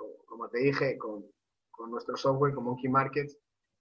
te 0.52 0.58
dije, 0.60 0.98
con, 0.98 1.26
con, 1.70 1.92
nuestro 1.92 2.18
software, 2.18 2.56
como 2.56 2.72
Monkey 2.72 2.90
Markets, 2.90 3.38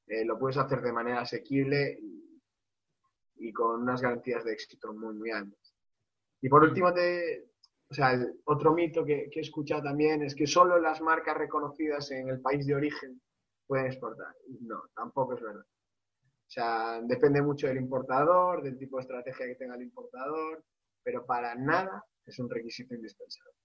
eh, 0.07 0.25
lo 0.25 0.39
puedes 0.39 0.59
hacer 0.59 0.83
de 0.83 0.93
manera 0.93 1.23
asequible 1.23 1.99
y, 2.01 2.16
y, 3.37 3.53
con 3.53 3.83
unas 3.83 4.03
garantías 4.03 4.45
de 4.45 4.53
éxito 4.53 4.93
muy, 4.93 5.15
muy 5.15 5.31
altas. 5.31 5.75
Y 6.41 6.49
por 6.49 6.63
último, 6.63 6.93
te, 6.93 7.51
o 7.89 7.95
sea, 7.95 8.13
el 8.13 8.41
otro 8.45 8.73
mito 8.75 9.05
que, 9.05 9.29
que 9.31 9.41
he 9.41 9.43
escuchado 9.43 9.83
también 9.83 10.23
es 10.23 10.35
que 10.35 10.47
solo 10.47 10.79
las 10.79 11.01
marcas 11.01 11.37
reconocidas 11.37 12.11
en 12.11 12.29
el 12.29 12.41
país 12.41 12.67
de 12.67 12.75
origen 12.75 13.21
pueden 13.67 13.87
exportar. 13.87 14.35
No, 14.61 14.83
tampoco 14.95 15.35
es 15.35 15.43
verdad. 15.43 15.65
O 16.47 16.51
sea, 16.51 17.01
depende 17.03 17.43
mucho 17.43 17.67
del 17.67 17.79
importador, 17.79 18.63
del 18.63 18.79
tipo 18.79 18.97
de 18.97 19.03
estrategia 19.03 19.47
que 19.47 19.57
tenga 19.57 19.75
el 19.75 19.83
importador, 19.83 20.65
pero 21.03 21.27
para 21.27 21.55
nada 21.57 22.05
es 22.25 22.39
un 22.39 22.49
requisito 22.49 22.95
indispensable. 22.95 23.57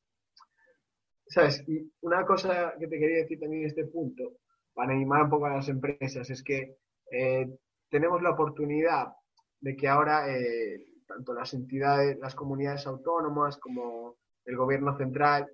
¿Sabes? 1.28 1.63
Y 1.68 1.92
una 2.01 2.25
cosa 2.25 2.74
que 2.80 2.88
te 2.88 3.00
quería 3.00 3.20
decir 3.20 3.40
también 3.40 3.63
en 3.63 3.70
este 3.70 3.86
punto, 3.86 4.38
para 4.74 4.94
animar 4.94 5.24
un 5.24 5.30
poco 5.30 5.46
a 5.46 5.56
las 5.56 5.70
empresas, 5.70 6.30
es 6.30 6.44
que 6.44 6.78
eh, 7.12 7.48
tenemos 7.90 8.22
la 8.22 8.32
oportunidad 8.32 9.13
de 9.62 9.75
que 9.75 9.88
ahora 9.88 10.27
eh, 10.27 10.86
tanto 11.08 11.34
las 11.34 11.53
entidades, 11.53 12.18
las 12.20 12.36
comunidades 12.36 12.86
autónomas 12.88 13.58
como 13.58 14.18
el 14.46 14.58
gobierno 14.58 14.98
central, 14.98 15.48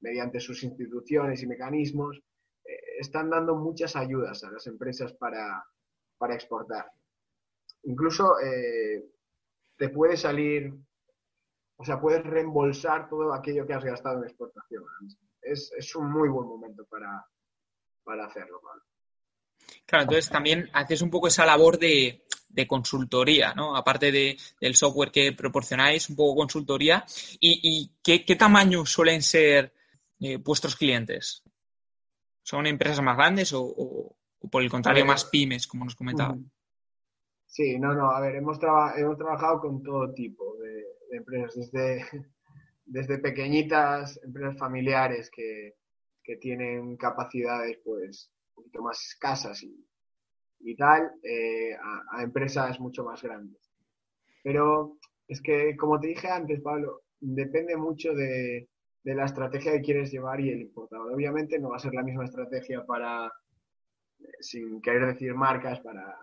mediante 0.00 0.38
sus 0.38 0.62
instituciones 0.62 1.42
y 1.42 1.46
mecanismos, 1.46 2.20
eh, 2.64 2.98
están 3.00 3.30
dando 3.30 3.56
muchas 3.56 3.96
ayudas 3.96 4.44
a 4.44 4.50
las 4.50 4.66
empresas 4.66 5.12
para, 5.14 5.64
para 6.18 6.34
exportar. 6.34 6.90
Incluso 7.84 8.38
eh, 8.40 9.04
te 9.76 9.88
puede 9.88 10.16
salir, 10.16 10.74
o 11.76 11.84
sea, 11.84 12.00
puedes 12.00 12.22
reembolsar 12.22 13.08
todo 13.08 13.32
aquello 13.32 13.66
que 13.66 13.74
has 13.74 13.84
gastado 13.84 14.18
en 14.18 14.24
exportación. 14.24 14.84
Es, 15.40 15.72
es 15.76 15.96
un 15.96 16.10
muy 16.10 16.28
buen 16.28 16.48
momento 16.48 16.84
para, 16.86 17.26
para 18.04 18.26
hacerlo. 18.26 18.60
Claro, 19.86 20.04
entonces 20.04 20.30
también 20.30 20.70
haces 20.72 21.02
un 21.02 21.10
poco 21.10 21.28
esa 21.28 21.44
labor 21.44 21.78
de, 21.78 22.24
de 22.48 22.66
consultoría, 22.66 23.52
¿no? 23.54 23.76
Aparte 23.76 24.10
de, 24.10 24.36
del 24.60 24.74
software 24.74 25.10
que 25.10 25.32
proporcionáis, 25.32 26.08
un 26.08 26.16
poco 26.16 26.36
consultoría. 26.36 27.04
¿Y, 27.38 27.60
y 27.62 27.90
qué, 28.02 28.24
qué, 28.24 28.36
tamaño 28.36 28.86
suelen 28.86 29.22
ser 29.22 29.74
eh, 30.20 30.38
vuestros 30.38 30.76
clientes? 30.76 31.42
¿Son 32.42 32.66
empresas 32.66 33.02
más 33.02 33.16
grandes 33.16 33.52
o, 33.52 33.62
o, 33.62 34.16
o 34.44 34.48
por 34.48 34.62
el 34.62 34.70
contrario, 34.70 35.04
más 35.06 35.24
pymes, 35.24 35.66
como 35.66 35.84
nos 35.84 35.94
comentaba. 35.94 36.36
Sí, 37.46 37.78
no, 37.78 37.94
no, 37.94 38.10
a 38.10 38.20
ver, 38.20 38.36
hemos, 38.36 38.58
hemos 38.96 39.16
trabajado 39.16 39.60
con 39.60 39.82
todo 39.82 40.12
tipo 40.12 40.56
de, 40.56 41.16
empresas, 41.16 41.54
desde, 41.72 42.04
desde 42.84 43.18
pequeñitas 43.18 44.20
empresas 44.22 44.58
familiares 44.58 45.30
que, 45.30 45.76
que, 46.22 46.36
tienen 46.36 46.96
capacidades 46.96 47.78
pues 47.84 48.30
un 48.56 48.62
poquito 48.62 48.82
más 48.82 49.00
escasas 49.00 49.62
y, 49.62 50.76
tal, 50.76 51.12
eh, 51.22 51.74
a, 51.74 52.18
a, 52.18 52.22
empresas 52.22 52.80
mucho 52.80 53.04
más 53.04 53.22
grandes. 53.22 53.70
Pero 54.42 54.98
es 55.28 55.40
que, 55.40 55.76
como 55.76 56.00
te 56.00 56.08
dije 56.08 56.28
antes, 56.28 56.60
Pablo, 56.60 57.02
depende 57.20 57.76
mucho 57.76 58.14
de, 58.14 58.68
de 59.04 59.14
la 59.14 59.26
estrategia 59.26 59.72
que 59.72 59.82
quieres 59.82 60.10
llevar 60.10 60.40
y 60.40 60.50
el 60.50 60.62
importador. 60.62 61.12
Obviamente 61.12 61.58
no 61.58 61.70
va 61.70 61.76
a 61.76 61.80
ser 61.80 61.94
la 61.94 62.02
misma 62.02 62.24
estrategia 62.24 62.84
para 62.84 63.30
sin 64.40 64.80
querer 64.80 65.06
decir 65.06 65.34
marcas, 65.34 65.80
para 65.80 66.16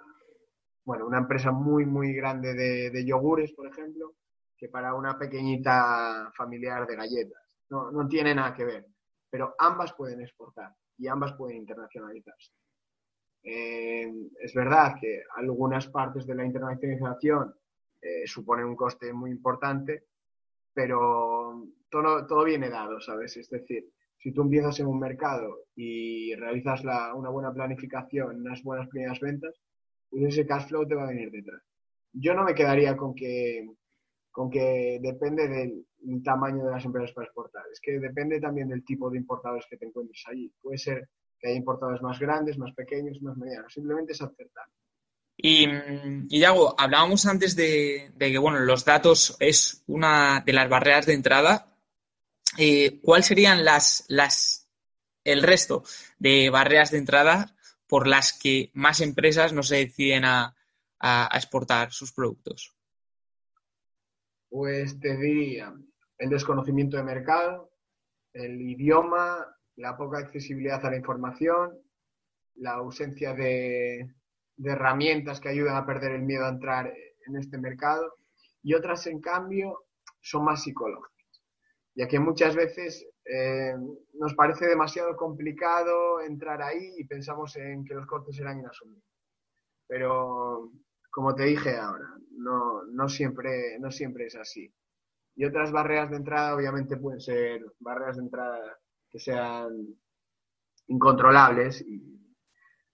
bueno, 0.84 1.06
una 1.06 1.20
empresa 1.20 1.52
muy, 1.52 1.86
muy 1.86 2.14
grande 2.14 2.54
de, 2.54 2.90
de, 2.90 3.06
yogures, 3.06 3.54
por 3.54 3.68
ejemplo, 3.68 4.16
que 4.58 4.68
para 4.68 4.96
una 4.96 5.18
pequeñita 5.18 6.32
familiar 6.36 6.88
de 6.88 6.96
galletas. 6.96 7.42
No, 7.70 7.92
no 7.92 8.08
tiene 8.08 8.34
nada 8.34 8.54
que 8.54 8.66
ver, 8.66 8.86
pero 9.30 9.56
ambas 9.60 9.94
pueden 9.94 10.22
exportar 10.22 10.74
y 11.02 11.08
ambas 11.08 11.34
pueden 11.34 11.58
internacionalizarse. 11.58 12.52
Eh, 13.44 14.08
es 14.40 14.54
verdad 14.54 14.94
que 15.02 15.24
algunas 15.36 15.88
partes 15.88 16.28
de 16.28 16.36
la 16.36 16.46
internacionalización 16.46 17.56
eh, 18.00 18.28
suponen 18.28 18.66
un 18.66 18.76
coste 18.76 19.12
muy 19.12 19.32
importante, 19.32 20.04
pero 20.72 21.66
todo, 21.90 22.28
todo 22.28 22.44
viene 22.44 22.70
dado, 22.70 23.02
¿sabes? 23.02 23.36
Es 23.36 23.50
decir, 23.50 23.90
si 24.20 24.32
tú 24.32 24.44
empiezas 24.44 24.80
en 24.80 24.86
un 24.86 25.00
mercado 25.00 25.66
y 25.76 26.36
realizas 26.36 26.84
la, 26.84 27.16
una 27.16 27.30
buena 27.30 27.52
planificación, 27.52 28.42
unas 28.42 28.62
buenas 28.62 28.88
primeras 28.90 29.20
ventas, 29.20 29.60
pues 30.08 30.24
ese 30.26 30.46
cash 30.46 30.68
flow 30.68 30.88
te 30.88 30.94
va 30.94 31.06
a 31.06 31.10
venir 31.10 31.32
detrás. 31.32 31.64
Yo 32.14 32.36
no 32.36 32.44
me 32.44 32.54
quedaría 32.54 32.96
con 32.96 33.16
que, 33.16 33.68
con 34.32 34.50
que 34.50 35.00
depende 35.02 35.48
del 35.48 35.86
tamaño 36.24 36.66
de 36.66 36.72
las 36.72 36.86
empresas 36.86 37.12
para 37.14 37.26
exportar. 37.26 37.64
Es 37.72 37.80
que 37.82 38.00
depende 38.00 38.40
también 38.40 38.70
del 38.70 38.84
tipo 38.84 39.10
de 39.10 39.18
importadores 39.18 39.66
que 39.70 39.78
te 39.78 39.86
encuentres 39.86 40.24
allí. 40.28 40.52
Puede 40.62 40.78
ser 40.78 41.10
que 41.40 41.50
haya 41.50 41.58
importadores 41.58 42.02
más 42.02 42.20
grandes, 42.20 42.58
más 42.58 42.74
pequeños, 42.74 43.22
más 43.22 43.36
medianos. 43.38 43.74
Simplemente 43.74 44.14
es 44.14 44.22
acertar. 44.22 44.66
Y, 45.38 45.68
y 46.30 46.40
Yago, 46.40 46.76
hablábamos 46.78 47.26
antes 47.26 47.56
de, 47.56 48.12
de, 48.16 48.32
que 48.32 48.38
bueno, 48.38 48.60
los 48.60 48.86
datos 48.86 49.36
es 49.40 49.84
una 49.88 50.44
de 50.46 50.54
las 50.54 50.70
barreras 50.70 51.06
de 51.08 51.14
entrada 51.14 51.72
eh, 52.58 53.00
¿cuáles 53.02 53.28
serían 53.28 53.64
las, 53.64 54.04
las, 54.08 54.68
el 55.24 55.42
resto 55.42 55.84
de 56.20 56.50
barreras 56.50 56.92
de 56.92 56.98
entrada 56.98 57.56
por 57.88 58.08
las 58.08 58.34
que 58.34 58.72
más 58.74 59.00
empresas 59.02 59.54
no 59.54 59.64
se 59.64 59.78
deciden 59.78 60.26
a, 60.26 60.56
a, 61.00 61.34
a 61.34 61.38
exportar 61.38 61.92
sus 61.94 62.12
productos? 62.12 62.74
Pues 64.52 65.00
te 65.00 65.18
diría 65.18 65.74
el 66.20 66.30
desconocimiento 66.30 66.98
de 66.98 67.04
mercado, 67.04 67.72
el 68.34 68.62
idioma, 68.62 69.48
la 69.78 69.98
poca 69.98 70.20
accesibilidad 70.20 70.86
a 70.86 70.92
la 70.92 70.98
información, 70.98 71.80
la 72.54 72.74
ausencia 72.74 73.34
de, 73.34 74.14
de, 74.58 74.72
herramientas 74.72 75.40
que 75.40 75.50
ayudan 75.50 75.76
a 75.76 75.88
perder 75.88 76.12
el 76.12 76.22
miedo 76.22 76.46
a 76.46 76.50
entrar 76.50 76.94
en 77.26 77.36
este 77.36 77.58
mercado 77.58 78.14
y 78.62 78.76
otras, 78.76 79.08
en 79.08 79.22
cambio, 79.22 79.86
son 80.20 80.46
más 80.46 80.62
psicológicas 80.62 81.12
ya 81.96 82.08
que 82.08 82.20
muchas 82.20 82.56
veces 82.56 83.06
eh, 83.26 83.74
nos 84.14 84.34
parece 84.36 84.66
demasiado 84.66 85.16
complicado 85.16 86.22
entrar 86.22 86.62
ahí 86.62 86.94
y 86.98 87.06
pensamos 87.06 87.56
en 87.58 87.84
que 87.86 87.94
los 87.94 88.08
costes 88.08 88.36
serán 88.36 88.60
inasumibles. 88.60 89.06
Pero, 89.88 90.72
como 91.12 91.36
te 91.36 91.44
dije 91.44 91.78
ahora, 91.78 92.18
no, 92.32 92.84
no, 92.86 93.10
siempre, 93.10 93.78
no 93.80 93.92
siempre 93.92 94.26
es 94.26 94.36
así. 94.36 94.74
Y 95.36 95.46
otras 95.46 95.72
barreras 95.72 96.10
de 96.10 96.18
entrada, 96.18 96.56
obviamente, 96.56 96.98
pueden 96.98 97.20
ser 97.20 97.62
barreras 97.80 98.18
de 98.18 98.24
entrada 98.24 98.80
que 99.10 99.20
sean 99.20 99.72
incontrolables 100.88 101.82
y, 101.82 102.02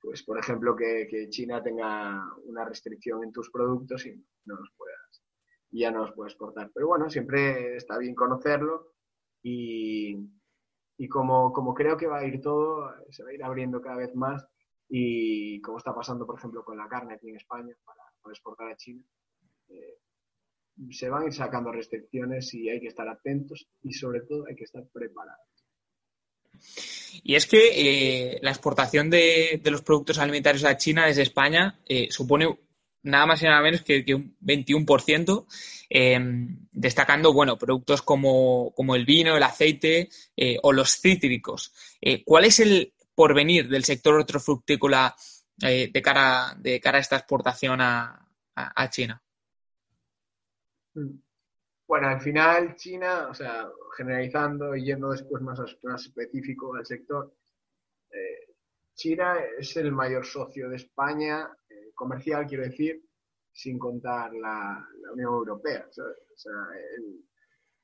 pues, 0.01 0.23
por 0.23 0.39
ejemplo, 0.39 0.75
que, 0.75 1.27
China 1.29 1.61
tenga 1.63 2.23
una 2.45 2.65
restricción 2.65 3.23
en 3.23 3.31
tus 3.31 3.49
productos 3.51 4.05
y 4.05 4.15
no 4.45 4.55
los 4.55 4.71
puedas, 4.75 5.23
ya 5.71 5.91
no 5.91 5.99
los 5.99 6.13
puedes 6.13 6.33
exportar. 6.33 6.71
Pero 6.73 6.87
bueno, 6.87 7.09
siempre 7.09 7.75
está 7.75 7.97
bien 7.97 8.15
conocerlo 8.15 8.93
y, 9.43 10.17
y 10.97 11.07
como, 11.07 11.53
como 11.53 11.73
creo 11.73 11.97
que 11.97 12.07
va 12.07 12.19
a 12.19 12.25
ir 12.25 12.41
todo, 12.41 12.91
se 13.11 13.23
va 13.23 13.29
a 13.29 13.33
ir 13.33 13.43
abriendo 13.43 13.81
cada 13.81 13.97
vez 13.97 14.15
más 14.15 14.47
y 14.89 15.59
como 15.61 15.77
está 15.77 15.93
pasando, 15.93 16.25
por 16.25 16.37
ejemplo, 16.37 16.63
con 16.63 16.77
la 16.77 16.87
carne 16.87 17.15
aquí 17.15 17.29
en 17.29 17.35
España 17.35 17.75
para, 17.83 18.01
exportar 18.31 18.69
a 18.69 18.75
China, 18.75 19.01
eh, 19.69 19.99
se 20.91 21.09
van 21.09 21.31
sacando 21.31 21.71
restricciones 21.71 22.53
y 22.53 22.69
hay 22.69 22.79
que 22.79 22.87
estar 22.87 23.07
atentos 23.07 23.67
y 23.83 23.93
sobre 23.93 24.21
todo 24.21 24.45
hay 24.47 24.55
que 24.55 24.65
estar 24.65 24.83
preparados. 24.91 25.45
Y 27.23 27.35
es 27.35 27.45
que 27.45 28.31
eh, 28.33 28.39
la 28.41 28.51
exportación 28.51 29.09
de, 29.09 29.61
los 29.63 29.81
productos 29.81 30.19
alimentarios 30.19 30.65
a 30.65 30.77
China 30.77 31.05
desde 31.05 31.21
España 31.21 31.79
eh, 31.87 32.07
supone 32.09 32.59
nada 33.03 33.25
más 33.25 33.41
y 33.41 33.45
nada 33.45 33.61
menos 33.61 33.81
que, 33.83 34.03
un 34.13 34.35
21%, 34.41 35.45
em, 35.89 36.67
destacando 36.71 37.31
bueno, 37.31 37.57
productos 37.57 38.01
como, 38.01 38.73
el 38.93 39.05
vino, 39.05 39.37
el 39.37 39.43
aceite 39.43 40.09
o 40.61 40.73
los 40.73 40.99
cítricos. 40.99 41.73
¿Cuál 42.25 42.45
es 42.45 42.59
el 42.59 42.93
porvenir 43.17 43.67
del 43.67 43.83
sector 43.83 44.13
hortofrutícola 44.13 45.15
de, 45.57 46.01
cara, 46.03 46.53
de 46.55 46.79
cara 46.79 46.99
a 46.99 47.01
esta 47.01 47.15
exportación 47.15 47.81
a, 47.81 48.23
China? 48.91 49.19
Bueno, 50.93 52.07
al 52.07 52.21
final 52.21 52.75
China, 52.75 53.27
o 53.29 53.33
sea, 53.33 53.67
generalizando 53.97 54.75
y 54.75 54.85
yendo 54.85 55.09
después 55.09 55.41
más, 55.41 55.59
más 55.81 56.05
específico 56.05 56.75
al 56.75 56.85
sector, 56.85 57.33
eh, 58.11 58.53
China 58.93 59.35
es 59.57 59.75
el 59.77 59.91
mayor 59.91 60.23
socio 60.23 60.69
de 60.69 60.75
España, 60.75 61.49
eh, 61.69 61.91
comercial 61.95 62.45
quiero 62.45 62.65
decir, 62.65 63.01
sin 63.51 63.79
contar 63.79 64.31
la, 64.33 64.87
Unión 65.13 65.33
Europea. 65.33 65.87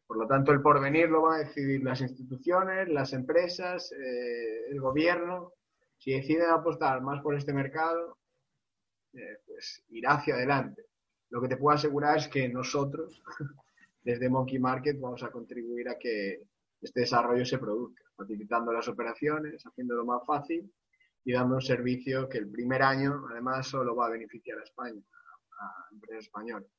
Por 0.08 0.18
lo 0.18 0.28
tanto, 0.28 0.52
el 0.52 0.62
porvenir 0.62 1.10
lo 1.10 1.24
van 1.24 1.36
a 1.36 1.44
decidir 1.46 1.84
las 1.84 2.02
instituciones, 2.02 2.90
las 2.90 3.14
empresas, 3.14 3.92
eh, 3.92 4.68
el 4.70 4.80
gobierno. 4.80 5.54
Si 5.98 6.12
deciden 6.12 6.50
apostar 6.50 7.02
más 7.02 7.22
por 7.22 7.36
este 7.36 7.54
mercado, 7.54 8.18
eh, 9.14 9.38
pues 9.46 9.84
irá 9.90 10.14
hacia 10.14 10.36
adelante. 10.36 10.86
Lo 11.30 11.42
que 11.42 11.48
te 11.48 11.58
puedo 11.58 11.76
asegurar 11.76 12.18
es 12.18 12.28
que 12.28 12.50
nosotros, 12.50 13.22
desde 14.04 14.30
Monkey 14.30 14.60
Market, 14.60 15.00
vamos 15.00 15.24
a 15.24 15.32
contribuir 15.32 15.90
a 15.90 15.98
que 15.98 16.44
este 16.82 17.02
desarrollo 17.02 17.46
se 17.46 17.58
produzca, 17.58 18.04
facilitando 18.16 18.74
las 18.74 18.88
operaciones, 18.88 19.64
haciéndolo 19.66 20.06
más 20.06 20.26
fácil 20.28 20.72
y 21.24 21.32
dando 21.32 21.56
un 21.56 21.62
servicio 21.62 22.28
que 22.28 22.38
el 22.38 22.52
primer 22.52 22.82
año, 22.82 23.26
además, 23.32 23.68
solo 23.68 23.96
va 23.96 24.08
a 24.08 24.12
beneficiar 24.12 24.60
a 24.60 24.64
España, 24.64 25.02
a, 25.60 25.88
empresas 25.92 26.26
españolas. 26.26 26.70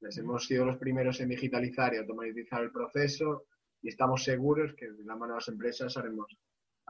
Les 0.00 0.16
hemos 0.18 0.46
sido 0.46 0.64
los 0.64 0.78
primeros 0.78 1.20
en 1.20 1.28
digitalizar 1.28 1.94
y 1.94 1.98
automatizar 1.98 2.62
el 2.62 2.72
proceso 2.72 3.44
y 3.82 3.88
estamos 3.88 4.24
seguros 4.24 4.74
que 4.76 4.90
de 4.90 5.04
la 5.04 5.16
mano 5.16 5.34
de 5.34 5.38
las 5.38 5.48
empresas 5.48 5.96
haremos 5.96 6.26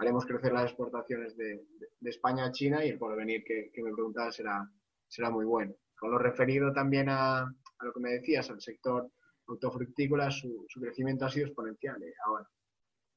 haremos 0.00 0.24
crecer 0.24 0.52
las 0.52 0.64
exportaciones 0.64 1.36
de, 1.36 1.62
España 2.02 2.46
a 2.46 2.52
China 2.52 2.84
y 2.84 2.88
el 2.88 2.98
porvenir 2.98 3.44
que, 3.44 3.70
me 3.82 3.92
preguntabas 3.92 4.34
será, 4.34 4.66
será 5.06 5.30
muy 5.30 5.44
bueno. 5.44 5.74
Con 5.98 6.10
lo 6.10 6.18
referido 6.18 6.72
también 6.72 7.08
a, 7.10 7.46
lo 7.82 7.92
que 7.92 8.00
me 8.00 8.12
decías, 8.12 8.48
al 8.50 8.60
sector 8.60 9.10
fructícola, 9.44 10.30
su, 10.30 10.64
su 10.68 10.80
crecimiento 10.80 11.26
ha 11.26 11.30
sido 11.30 11.46
exponencial 11.46 12.02
eh, 12.02 12.14
ahora. 12.24 12.48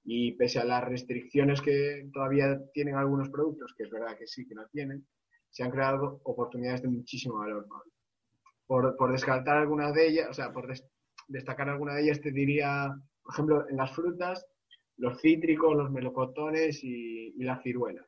Y 0.04 0.34
pese 0.34 0.60
a 0.60 0.66
las 0.66 0.84
restricciones 0.84 1.62
que 1.62 2.10
todavía 2.12 2.60
tienen 2.74 2.96
algunos 2.96 3.30
productos, 3.30 3.74
que 3.78 3.84
es 3.84 3.90
verdad 3.90 4.18
que 4.18 4.28
sí 4.28 4.46
que 4.46 4.56
las 4.56 4.70
tienen, 4.70 5.08
se 5.50 5.64
han 5.64 5.72
creado 5.72 6.20
oportunidades 6.24 6.82
de 6.82 6.90
muchísimo 6.90 7.38
valor. 7.38 7.66
Por, 8.66 8.96
por 8.96 9.12
descartar 9.12 9.58
algunas 9.58 9.94
de 9.94 10.08
ellas, 10.08 10.30
o 10.30 10.34
sea, 10.34 10.52
por 10.52 10.68
destacar 11.28 11.70
alguna 11.70 11.96
de 11.96 12.04
ellas, 12.04 12.22
te 12.22 12.32
diría, 12.32 12.96
por 13.22 13.34
ejemplo, 13.34 13.70
en 13.70 13.78
las 13.78 13.92
frutas, 13.94 14.46
los 14.98 15.20
cítricos, 15.20 15.76
los 15.76 15.92
melocotones 15.92 16.84
y, 16.84 17.34
las 17.44 17.62
ciruelas, 17.62 18.06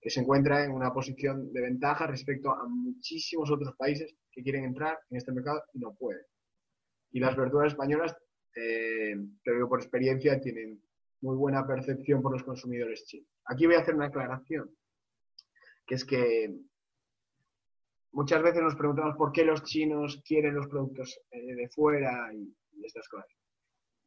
que 0.00 0.10
se 0.10 0.20
encuentran 0.20 0.64
en 0.64 0.72
una 0.72 0.92
posición 0.92 1.52
de 1.52 1.60
ventaja 1.60 2.06
respecto 2.06 2.50
a 2.50 2.66
muchísimos 2.66 3.50
otros 3.50 3.74
países 3.76 4.14
que 4.32 4.42
quieren 4.42 4.64
entrar 4.64 4.98
en 5.10 5.18
este 5.18 5.32
mercado 5.32 5.62
y 5.72 5.78
no 5.78 5.94
pueden. 5.94 6.22
Y 7.12 7.20
las 7.20 7.36
verduras 7.36 7.72
españolas, 7.72 8.16
eh, 8.56 9.14
digo 9.44 9.68
por 9.68 9.80
experiencia, 9.80 10.40
tienen 10.40 10.82
muy 11.20 11.36
buena 11.36 11.66
percepción 11.66 12.22
por 12.22 12.32
los 12.32 12.42
consumidores 12.42 13.04
chinos. 13.04 13.28
Aquí 13.44 13.66
voy 13.66 13.76
a 13.76 13.80
hacer 13.80 13.94
una 13.94 14.06
aclaración, 14.06 14.70
que 15.86 15.94
es 15.94 16.04
que 16.04 16.54
muchas 18.16 18.42
veces 18.42 18.62
nos 18.62 18.74
preguntamos 18.74 19.14
por 19.14 19.30
qué 19.30 19.44
los 19.44 19.62
chinos 19.62 20.22
quieren 20.26 20.54
los 20.54 20.68
productos 20.68 21.20
eh, 21.30 21.54
de 21.54 21.68
fuera 21.68 22.32
y 22.32 22.50
estas 22.82 23.06
cosas. 23.08 23.30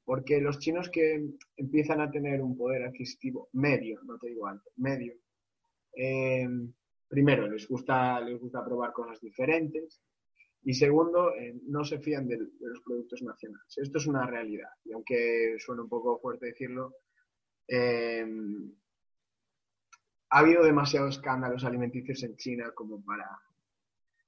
Porque 0.04 0.42
los 0.42 0.58
chinos 0.58 0.90
que 0.90 1.24
empiezan 1.56 2.02
a 2.02 2.10
tener 2.10 2.42
un 2.42 2.58
poder 2.58 2.84
adquisitivo 2.86 3.50
medio, 3.54 4.02
no 4.04 4.18
te 4.18 4.30
digo 4.30 4.48
alto, 4.48 4.72
medio, 4.78 5.14
eh, 5.96 6.48
primero 7.08 7.48
les 7.48 7.68
gusta, 7.68 8.20
les 8.20 8.40
gusta 8.40 8.66
probar 8.66 8.92
cosas 8.94 9.22
diferentes 9.22 10.02
y 10.64 10.74
segundo, 10.74 11.36
eh, 11.36 11.60
no 11.68 11.84
se 11.84 12.00
fían 12.00 12.28
de, 12.28 12.38
los 12.38 12.82
productos 12.84 13.22
nacionales. 13.22 13.78
Esto 13.78 14.00
es 14.00 14.08
una 14.08 14.26
realidad 14.26 14.70
y 14.86 14.92
aunque 14.92 15.56
suene 15.60 15.84
un 15.84 15.90
poco 15.90 16.18
fuerte 16.18 16.48
decirlo, 16.48 16.96
eh, 17.68 18.26
ha 20.32 20.40
habido 20.40 20.64
demasiados 20.64 21.18
escándalos 21.18 21.64
alimenticios 21.64 22.24
en 22.24 22.36
China 22.38 22.72
como 22.74 23.04
para, 23.04 23.28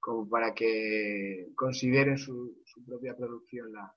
como 0.01 0.27
para 0.27 0.53
que 0.53 1.51
consideren 1.55 2.17
su, 2.17 2.57
propia 2.85 3.15
producción 3.15 3.71
la, 3.71 3.95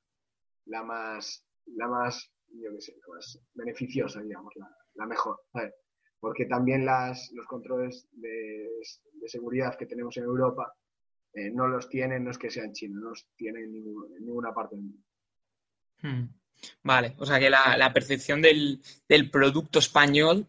la, 0.66 0.84
más, 0.84 1.44
la 1.66 1.88
más, 1.88 2.30
yo 2.52 2.70
qué 2.74 2.80
sé, 2.80 2.92
la 3.00 3.14
más 3.14 3.40
beneficiosa, 3.54 4.20
digamos, 4.20 4.52
la, 4.94 5.06
mejor. 5.06 5.40
Porque 6.20 6.44
también 6.44 6.84
las, 6.84 7.32
los 7.32 7.46
controles 7.46 8.06
de, 8.12 8.68
seguridad 9.26 9.76
que 9.78 9.86
tenemos 9.86 10.16
en 10.18 10.24
Europa 10.24 10.74
eh, 11.32 11.50
no 11.50 11.66
los 11.66 11.88
tienen, 11.88 12.24
no 12.24 12.30
es 12.30 12.38
que 12.38 12.50
sean 12.50 12.72
chinos, 12.74 13.02
no 13.02 13.08
los 13.08 13.26
tienen 13.36 13.64
en, 13.64 14.24
ninguna 14.26 14.52
parte 14.52 14.76
del 14.76 14.84
mundo. 14.84 15.02
Hmm. 16.02 16.28
Vale, 16.82 17.14
o 17.18 17.26
sea 17.26 17.40
que 17.40 17.50
la, 17.50 17.92
percepción 17.92 18.42
del, 18.42 18.80
del, 19.08 19.30
producto 19.30 19.78
español 19.78 20.46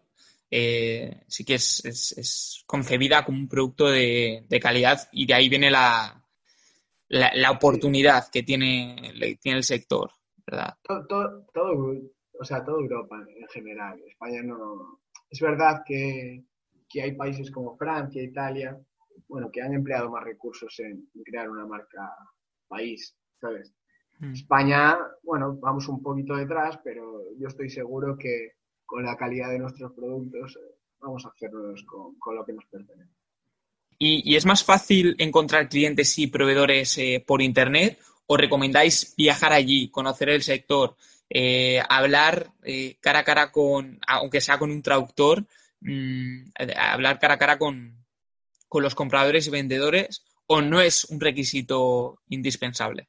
eh, 0.57 1.23
sí 1.27 1.43
que 1.43 1.55
es, 1.55 1.83
es, 1.83 2.63
concebida 2.65 3.25
como 3.25 3.39
un 3.39 3.49
producto 3.49 3.89
de, 3.89 4.45
de, 4.47 4.59
calidad 4.61 5.09
y 5.11 5.25
de 5.25 5.33
ahí 5.33 5.49
viene 5.49 5.69
la, 5.69 6.23
la, 7.09 7.51
oportunidad 7.51 8.29
que 8.31 8.43
tiene, 8.43 9.11
tiene 9.41 9.57
el 9.57 9.65
sector. 9.65 10.11
Todo, 10.81 11.45
todo, 11.53 11.97
o 12.39 12.45
sea, 12.45 12.63
toda 12.63 12.79
Europa 12.79 13.17
en 13.27 13.47
general. 13.49 14.01
España 14.07 14.43
no. 14.43 15.01
Es 15.29 15.41
verdad 15.41 15.83
que, 15.85 16.45
hay 17.03 17.11
países 17.15 17.51
como 17.51 17.75
Francia, 17.75 18.23
Italia, 18.23 18.79
bueno, 19.27 19.51
que 19.51 19.61
han 19.61 19.73
empleado 19.73 20.09
más 20.09 20.23
recursos 20.23 20.79
en, 20.79 21.09
crear 21.25 21.49
una 21.49 21.65
marca 21.65 22.15
país, 22.69 23.13
¿sabes? 23.41 23.73
Hmm. 24.19 24.31
España, 24.31 24.97
bueno, 25.21 25.57
vamos 25.57 25.89
un 25.89 26.01
poquito 26.01 26.37
detrás, 26.37 26.79
pero 26.81 27.23
yo 27.37 27.49
estoy 27.49 27.69
seguro 27.69 28.17
que 28.17 28.53
con 28.85 29.03
la 29.03 29.15
calidad 29.17 29.51
de 29.51 29.59
nuestros 29.59 29.91
productos 29.93 30.59
vamos 30.99 31.25
a 31.25 31.29
hacerlos 31.29 31.83
con, 31.83 32.35
lo 32.35 32.45
que 32.45 32.53
nos 32.53 32.65
pertenece. 32.65 33.11
¿Y, 33.97 34.35
es 34.35 34.45
más 34.45 34.63
fácil 34.63 35.15
encontrar 35.19 35.69
clientes 35.69 36.17
y 36.19 36.27
proveedores 36.27 36.97
eh, 36.97 37.23
por 37.25 37.41
Internet 37.41 37.99
¿Os 38.27 38.39
recomendáis 38.39 39.13
viajar 39.15 39.53
allí, 39.53 39.89
conocer 39.89 40.29
el 40.29 40.41
sector, 40.41 40.95
eh, 41.29 41.79
hablar 41.87 42.51
eh, 42.63 42.97
cara 42.99 43.19
a 43.19 43.23
cara 43.23 43.51
con, 43.51 43.99
aunque 44.07 44.41
sea 44.41 44.57
con 44.57 44.71
un 44.71 44.81
traductor, 44.81 45.45
mm, 45.81 46.49
hablar 46.75 47.19
cara 47.19 47.35
a 47.35 47.37
cara 47.37 47.57
con, 47.59 48.03
los 48.71 48.95
compradores 48.95 49.47
y 49.47 49.51
vendedores 49.51 50.25
o 50.47 50.61
no 50.61 50.81
es 50.81 51.05
un 51.05 51.21
requisito 51.21 52.19
indispensable? 52.27 53.07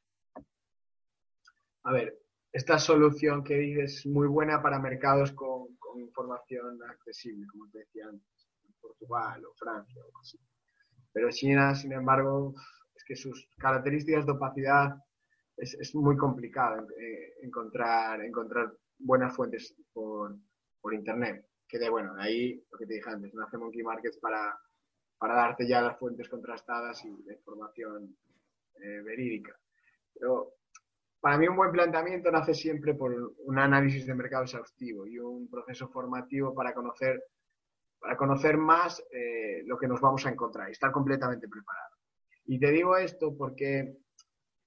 A 1.83 1.91
ver, 1.91 2.17
esta 2.57 2.79
solución 2.79 3.43
que 3.43 3.53
dices 3.53 3.99
es 3.99 4.05
muy 4.07 4.27
buena 4.27 4.63
para 4.63 4.79
mercados 4.79 5.31
con, 5.33 5.67
información 5.95 6.79
accesible, 6.89 7.45
como 7.51 7.69
te 7.71 7.79
decía 7.79 8.05
antes, 8.07 8.49
Portugal 8.79 9.43
o 9.45 9.53
Francia 9.55 10.01
o 10.03 10.19
así. 10.19 10.39
Pero 11.11 11.29
China, 11.31 11.73
sin 11.73 11.91
embargo, 11.91 12.53
es 12.95 13.03
que 13.03 13.15
sus 13.15 13.47
características 13.57 14.25
de 14.25 14.31
opacidad 14.31 14.95
es, 15.55 15.75
es 15.75 15.95
muy 15.95 16.15
complicado 16.17 16.87
eh, 16.99 17.33
encontrar, 17.41 18.21
encontrar 18.21 18.73
buenas 18.99 19.35
fuentes 19.35 19.75
por, 19.93 20.35
por 20.81 20.93
Internet. 20.93 21.47
Que 21.67 21.79
de, 21.79 21.89
bueno, 21.89 22.13
ahí 22.17 22.63
lo 22.71 22.77
que 22.77 22.85
te 22.85 22.95
dije 22.95 23.09
antes, 23.09 23.33
no 23.33 23.43
hace 23.43 23.57
Monkey 23.57 23.83
Markets 23.83 24.17
para, 24.19 24.59
para 25.17 25.35
darte 25.35 25.67
ya 25.67 25.81
las 25.81 25.97
fuentes 25.97 26.29
contrastadas 26.29 27.03
y 27.05 27.23
la 27.23 27.33
información 27.33 28.15
eh, 28.81 29.01
verídica. 29.03 29.55
Pero 30.13 30.53
para 31.19 31.37
mí 31.37 31.47
un 31.47 31.55
buen 31.55 31.71
planteamiento 31.71 32.31
nace 32.31 32.53
siempre 32.53 32.93
por 32.93 33.35
un 33.45 33.59
análisis 33.59 34.05
de 34.05 34.13
mercado 34.13 34.43
exhaustivo 34.43 35.07
y 35.07 35.17
un 35.19 35.49
proceso 35.49 35.87
formativo 35.87 36.53
para 36.53 36.73
conocer, 36.73 37.23
para 37.99 38.15
conocer 38.15 38.57
más 38.57 39.03
eh, 39.11 39.63
lo 39.65 39.77
que 39.77 39.87
nos 39.87 39.99
vamos 39.99 40.25
a 40.25 40.29
encontrar 40.29 40.69
y 40.69 40.73
estar 40.73 40.91
completamente 40.91 41.47
preparado. 41.47 41.95
Y 42.45 42.59
te 42.59 42.71
digo 42.71 42.95
esto 42.95 43.35
porque 43.35 43.97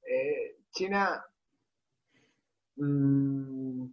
eh, 0.07 0.57
China 0.71 1.25
mm, 2.77 3.85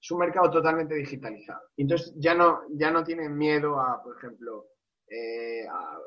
es 0.00 0.10
un 0.10 0.18
mercado 0.18 0.50
totalmente 0.50 0.94
digitalizado. 0.94 1.68
Entonces 1.76 2.14
ya 2.16 2.34
no, 2.34 2.62
ya 2.70 2.90
no 2.90 3.02
tienen 3.02 3.36
miedo 3.36 3.80
a, 3.80 4.02
por 4.02 4.16
ejemplo, 4.16 4.68
eh, 5.08 5.66
a 5.68 5.98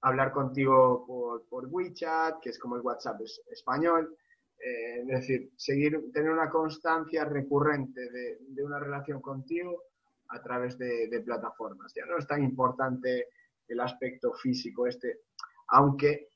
hablar 0.00 0.32
contigo 0.32 1.04
por, 1.06 1.46
por, 1.48 1.66
WeChat, 1.66 2.40
que 2.40 2.50
es 2.50 2.58
como 2.58 2.76
el 2.76 2.82
WhatsApp 2.82 3.20
español. 3.50 4.16
Eh, 4.60 5.00
es 5.02 5.06
decir, 5.06 5.50
seguir, 5.56 6.00
tener 6.12 6.30
una 6.30 6.50
constancia 6.50 7.24
recurrente 7.24 8.10
de, 8.10 8.38
de 8.40 8.64
una 8.64 8.80
relación 8.80 9.20
contigo 9.20 9.84
a 10.28 10.42
través 10.42 10.76
de, 10.76 11.08
de, 11.08 11.20
plataformas. 11.20 11.92
Ya 11.94 12.04
no 12.06 12.18
es 12.18 12.26
tan 12.26 12.42
importante 12.42 13.28
el 13.68 13.80
aspecto 13.80 14.32
físico 14.34 14.86
este, 14.86 15.20
aunque 15.68 16.28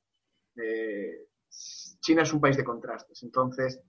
eh, 0.56 1.26
China 2.00 2.22
es 2.22 2.32
un 2.32 2.40
país 2.40 2.56
de 2.56 2.64
contrastes. 2.64 3.22
Entonces, 3.22 3.80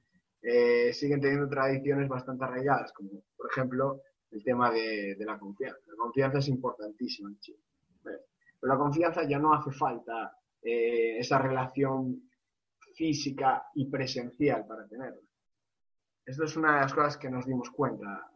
eh, 0.42 0.92
siguen 0.94 1.22
teniendo 1.22 1.48
tradiciones 1.48 2.10
bastante 2.10 2.44
arraigadas, 2.44 2.92
como 2.94 3.24
por 3.38 3.50
ejemplo 3.50 4.02
el 4.32 4.44
tema 4.44 4.72
de, 4.72 5.16
de 5.16 5.26
la 5.26 5.38
confianza. 5.38 5.80
La 5.88 5.96
confianza 5.96 6.40
es 6.40 6.48
importantísima 6.48 7.30
en 7.30 7.40
China. 7.40 7.64
Pero 8.04 8.74
la 8.74 8.78
confianza 8.78 9.28
ya 9.28 9.40
no 9.40 9.54
hace 9.54 9.72
falta 9.72 10.36
eh, 10.62 11.20
esa 11.20 11.38
relación 11.38 12.30
física 12.96 13.64
y 13.76 13.90
presencial 13.90 14.66
para 14.66 14.88
tenerla. 14.88 15.22
Esto 16.26 16.46
es 16.46 16.56
una 16.56 16.76
de 16.76 16.82
las 16.82 16.94
cosas 16.94 17.18
que 17.18 17.30
nos 17.30 17.46
dimos 17.46 17.70
cuenta 17.70 18.30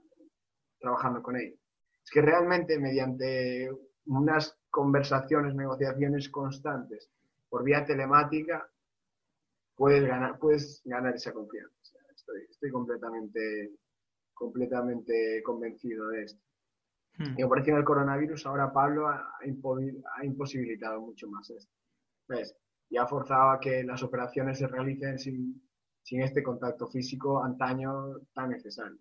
trabajando 0.80 1.22
con 1.22 1.38
ellos. 1.38 1.60
Es 2.04 2.12
que 2.12 2.22
realmente 2.22 2.80
mediante 2.80 3.72
unas 4.08 4.58
conversaciones, 4.70 5.56
negociaciones 5.56 6.30
constantes 6.30 7.10
por 7.50 7.64
vía 7.64 7.86
telemática, 7.86 8.70
puedes 9.76 10.06
ganar, 10.06 10.38
puedes 10.38 10.82
ganar 10.86 11.16
esa 11.16 11.32
confianza. 11.32 11.98
estoy, 12.14 12.42
estoy 12.50 12.72
completamente, 12.72 13.72
completamente 14.34 15.42
convencido 15.44 16.10
de 16.10 16.24
esto. 16.24 16.42
Hmm. 17.18 17.36
Y 17.38 17.46
por 17.46 17.60
encima 17.60 17.78
del 17.78 17.86
coronavirus, 17.86 18.46
ahora 18.46 18.72
Pablo 18.72 19.08
ha, 19.08 19.38
ha 19.40 20.26
imposibilitado 20.26 21.02
mucho 21.02 21.28
más 21.30 21.50
esto. 21.50 21.74
¿Ves? 22.28 22.56
Y 22.90 22.98
ha 22.98 23.06
forzado 23.06 23.52
a 23.52 23.60
que 23.60 23.84
las 23.84 24.02
operaciones 24.04 24.60
se 24.60 24.68
realicen 24.68 25.20
sin, 25.20 25.62
sin 26.02 26.22
este 26.22 26.42
contacto 26.42 26.88
físico 26.88 27.44
antaño 27.44 28.20
tan 28.34 28.50
necesario. 28.52 28.98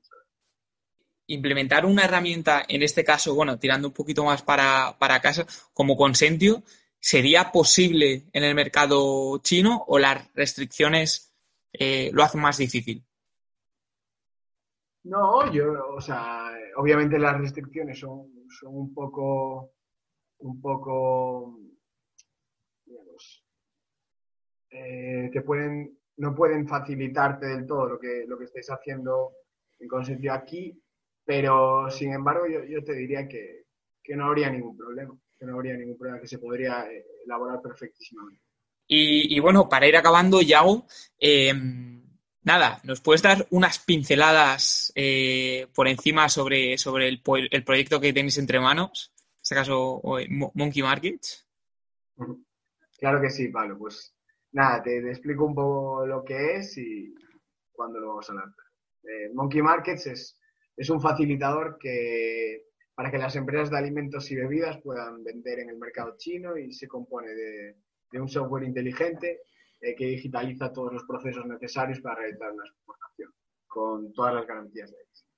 Implementar 1.29 1.87
una 1.87 2.05
herramienta, 2.05 2.65
en 2.69 2.83
este 2.83 3.05
caso, 3.05 3.35
bueno, 3.35 3.59
tirando 3.59 3.89
un 3.89 3.95
poquito 3.95 4.25
más 4.25 4.43
para, 4.43 4.97
para 4.99 5.21
casa, 5.21 5.47
como 5.73 5.97
Consentio, 5.97 6.63
¿sería 6.99 7.53
posible 7.53 8.25
en 8.33 8.43
el 8.43 8.55
mercado 8.55 9.39
chino 9.39 9.85
o 9.87 9.99
las 9.99 10.33
restricciones 10.35 11.33
eh, 11.73 12.11
lo 12.13 12.25
hacen 12.25 12.41
más 12.41 12.59
difícil? 12.59 13.05
No, 15.05 15.53
yo, 15.53 15.95
o 15.95 16.01
sea, 16.01 16.51
obviamente 16.77 17.19
las 17.19 17.39
restricciones 17.39 18.01
son, 18.01 18.47
son 18.49 18.75
un 18.75 18.93
poco, 18.93 19.75
un 20.39 20.61
poco, 20.61 21.61
digamos, 22.85 23.46
eh, 24.77 25.31
te 25.33 25.43
pueden, 25.43 25.99
no 26.19 26.35
pueden 26.35 26.67
facilitarte 26.67 27.47
del 27.47 27.67
todo 27.67 27.87
lo 27.87 27.99
que, 27.99 28.25
lo 28.27 28.39
que 28.39 28.45
estáis 28.45 28.71
haciendo 28.71 29.33
en 29.79 29.89
consentido 29.89 30.35
aquí, 30.35 30.81
pero 31.25 31.91
sin 31.91 32.13
embargo 32.13 32.47
yo, 32.47 32.65
yo 32.65 32.83
te 32.85 32.95
diría 32.95 33.27
que, 33.27 33.65
que 34.03 34.17
no 34.17 34.27
habría 34.27 34.51
ningún 34.51 34.77
problema 34.77 35.17
que 35.39 35.47
no 35.47 35.55
habría 35.55 35.77
ningún 35.77 35.97
problema, 35.97 36.21
que 36.21 36.29
se 36.29 36.39
podría 36.39 36.91
eh, 36.91 37.05
elaborar 37.25 37.61
perfectísimamente. 37.61 38.43
Y, 38.87 39.37
y 39.37 39.41
bueno, 39.41 39.69
para 39.69 39.87
ir 39.87 39.97
acabando, 39.97 40.41
Yago, 40.41 40.87
eh, 41.19 41.53
nada, 42.43 42.81
¿nos 42.85 43.01
puedes 43.01 43.23
dar 43.23 43.47
unas 43.51 43.79
pinceladas 43.81 44.93
eh, 44.95 45.67
por 45.75 45.89
encima 45.89 46.29
sobre, 46.29 46.79
sobre 46.79 47.09
el, 47.09 47.23
el, 47.51 47.65
proyecto 47.65 48.01
que 48.01 48.13
tenéis 48.13 48.39
entre 48.39 48.61
manos? 48.61 49.13
En 49.17 49.41
este 49.43 49.55
caso, 49.57 50.03
Monkey 50.55 50.83
Markets. 50.83 51.47
Claro 52.99 53.21
que 53.21 53.31
sí, 53.31 53.49
Pablo. 53.49 53.77
Pues 53.79 54.16
nada, 54.53 54.83
te, 54.83 54.99
explico 55.09 55.45
un 55.45 55.55
poco 55.55 56.07
lo 56.07 56.25
que 56.25 56.57
es 56.57 56.77
y 56.79 57.15
cuándo 57.73 58.01
lo 58.01 58.09
vamos 58.09 58.31
a 58.31 58.35
lanzar. 58.35 58.65
Eh, 59.03 59.31
Monkey 59.35 59.63
Markets 59.63 60.07
es, 60.07 60.41
es 60.77 60.91
un 60.91 61.01
facilitador 61.01 61.79
que 61.79 62.65
para 62.95 63.11
que 63.11 63.19
las 63.19 63.37
empresas 63.37 63.71
de 63.71 63.79
alimentos 63.79 64.31
y 64.31 64.37
bebidas 64.37 64.81
puedan 64.83 65.23
vender 65.23 65.59
en 65.61 65.69
el 65.69 65.77
mercado 65.77 66.17
chino 66.17 66.57
y 66.57 66.73
se 66.73 66.89
compone 66.89 67.29
de, 67.29 67.77
de 68.11 68.21
un 68.21 68.29
software 68.29 68.65
inteligente 68.65 69.43
eh, 69.81 69.95
que 69.95 70.07
digitaliza 70.07 70.73
todos 70.73 70.95
los 70.95 71.05
procesos 71.05 71.45
necesarios 71.47 72.01
para 72.01 72.17
realizar 72.17 72.53
una 72.53 72.65
exportación 72.65 73.31
con 73.67 74.13
todas 74.15 74.35
las 74.35 74.47
garantías 74.47 74.91
de 74.91 74.97
éxito. 75.03 75.31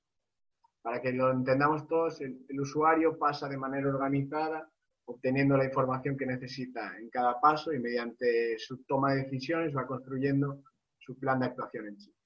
Para 0.81 1.03
que 1.03 1.13
lo 1.13 1.33
entendamos 1.33 1.89
todos, 1.89 2.21
el 2.21 2.61
usuario 2.61 3.19
pasa 3.19 3.49
de 3.49 3.59
manera 3.59 3.89
organizada 3.89 4.71
obteniendo 5.09 5.57
la 5.57 5.65
información 5.65 6.19
que 6.19 6.27
necesita 6.27 6.95
en 6.99 7.09
cada 7.09 7.41
paso 7.41 7.73
y 7.73 7.79
mediante 7.79 8.59
su 8.59 8.85
toma 8.85 9.15
de 9.15 9.23
decisiones 9.23 9.75
va 9.75 9.87
construyendo 9.87 10.63
su 10.99 11.19
plan 11.19 11.41
de 11.41 11.47
actuación 11.47 11.87
en 11.87 11.97
China, 11.97 12.17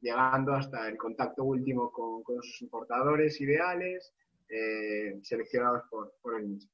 llegando 0.00 0.54
hasta 0.54 0.88
el 0.88 0.96
contacto 0.96 1.42
último 1.42 1.90
con, 1.90 2.22
sus 2.42 2.62
importadores 2.62 3.40
ideales 3.40 4.14
eh, 4.48 5.18
seleccionados 5.22 5.82
por, 5.90 6.14
por, 6.22 6.40
el 6.40 6.46
mismo. 6.46 6.70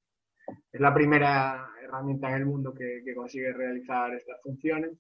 Es 0.71 0.81
la 0.81 0.93
primera 0.93 1.71
herramienta 1.83 2.29
en 2.29 2.35
el 2.35 2.45
mundo 2.45 2.75
que, 2.75 3.03
consigue 3.15 3.51
realizar 3.53 4.15
estas 4.15 4.41
funciones 4.43 4.93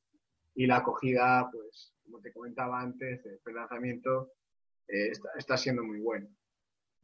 y 0.54 0.66
la 0.66 0.78
acogida, 0.78 1.50
pues, 1.52 1.92
como 2.02 2.20
te 2.20 2.32
comentaba 2.32 2.80
antes, 2.80 3.20
el 3.26 3.54
lanzamiento 3.54 4.32
eh, 4.88 5.08
está, 5.10 5.28
está, 5.36 5.56
siendo 5.58 5.84
muy 5.84 6.00
bueno. 6.00 6.28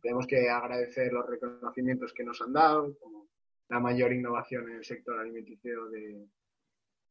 Tenemos 0.01 0.27
que 0.27 0.49
agradecer 0.49 1.13
los 1.13 1.29
reconocimientos 1.29 2.15
que 2.15 2.25
nos 2.25 2.41
han 2.41 2.55
dado, 2.55 2.97
la 3.69 3.81
mayor 3.81 4.13
innovación 4.13 4.69
en 4.71 4.77
el 4.77 4.85
sector 4.85 5.19
alimenticio 5.19 5.87
de, 5.89 6.27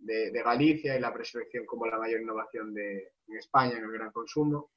de, 0.01 0.43
Galicia 0.43 0.95
y 0.95 0.99
la 0.99 1.13
preselección 1.13 1.65
como 1.65 1.85
la 1.85 1.97
mayor 1.97 2.21
innovación 2.21 2.73
de, 2.73 3.13
en 3.27 3.37
España 3.37 3.77
en 3.77 3.83
el 3.83 3.91
gran 3.91 4.11
consumo. 4.11 4.71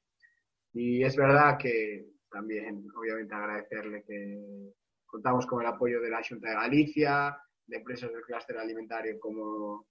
Y 0.73 1.03
es 1.03 1.15
verdad 1.15 1.57
que 1.57 2.05
también, 2.29 2.85
obviamente, 2.95 3.33
agradecerle 3.33 4.03
que 4.03 4.73
contamos 5.05 5.45
con 5.45 5.61
el 5.61 5.67
apoyo 5.67 6.01
de 6.01 6.09
la 6.09 6.21
Junta 6.27 6.49
de 6.49 6.55
Galicia, 6.55 7.37
de 7.65 7.77
empresas 7.77 8.11
del 8.11 8.21
clúster 8.23 8.57
alimentario 8.57 9.19
como, 9.19 9.87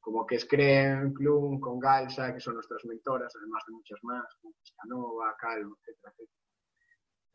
como 0.00 0.26
Quescreen, 0.26 1.14
Clum, 1.14 1.60
con 1.60 1.78
Galsa, 1.78 2.34
que 2.34 2.40
son 2.40 2.54
nuestras 2.54 2.84
mentoras, 2.84 3.32
además 3.36 3.62
de 3.66 3.74
muchas 3.74 3.98
más, 4.02 4.24
como 4.40 4.54
Piscanova, 4.54 5.36
Calvo, 5.38 5.76
etcétera, 5.80 6.12
etcétera. 6.12 6.45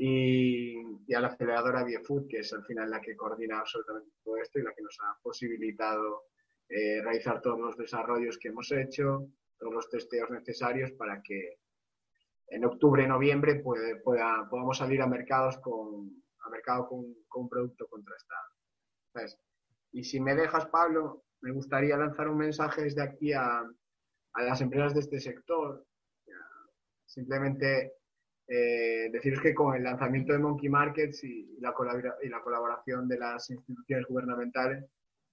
Y, 0.04 0.82
y, 1.06 1.14
a 1.14 1.20
la 1.20 1.28
aceleradora 1.28 1.84
Biofood, 1.84 2.28
que 2.28 2.40
es 2.40 2.52
al 2.54 2.66
final 2.66 2.90
la 2.90 3.00
que 3.00 3.16
coordina 3.16 3.60
absolutamente 3.60 4.10
todo 4.24 4.38
esto 4.38 4.58
y 4.58 4.64
la 4.64 4.74
que 4.74 4.82
nos 4.82 4.98
ha 5.00 5.16
posibilitado 5.22 6.24
eh, 6.70 7.02
realizar 7.04 7.40
todos 7.40 7.60
los 7.60 7.78
desarrollos 7.78 8.40
que 8.40 8.48
hemos 8.48 8.72
hecho, 8.72 9.28
todos 9.60 9.74
los 9.74 9.90
testeos 9.92 10.32
necesarios 10.32 10.92
para 10.94 11.22
que 11.22 11.60
en 12.48 12.66
octubre, 12.66 13.06
noviembre, 13.06 13.60
puede, 13.60 13.98
pueda, 13.98 14.48
podamos 14.50 14.80
salir 14.80 15.04
a 15.04 15.08
mercados 15.08 15.60
con, 15.60 16.24
a 16.40 16.50
mercado 16.50 16.88
con, 16.88 17.06
con 17.28 17.44
un 17.44 17.50
producto 17.50 17.88
contrastado. 17.88 18.48
Y 19.92 20.04
si 20.04 20.20
me 20.20 20.34
dejas, 20.34 20.66
Pablo, 20.66 21.26
me 21.42 21.52
gustaría 21.52 21.96
lanzar 21.96 22.28
un 22.28 22.38
mensaje 22.38 22.82
desde 22.82 23.04
aquí 23.04 23.34
a, 23.34 23.60
a 24.34 24.44
las 24.44 24.62
empresas 24.62 24.96
de 24.96 25.02
este 25.02 25.20
sector. 25.20 25.86
Simplemente 27.06 28.01
eh, 28.54 29.10
deciros 29.14 29.40
que 29.40 29.54
con 29.54 29.74
el 29.74 29.84
lanzamiento 29.84 30.34
de 30.34 30.40
Monkey 30.40 30.68
Markets 30.68 31.24
y 31.24 31.58
la, 31.62 31.72
colaboración 31.74 33.08
de 33.08 33.18
las 33.18 33.50
instituciones 33.50 34.06
gubernamentales, 34.08 34.84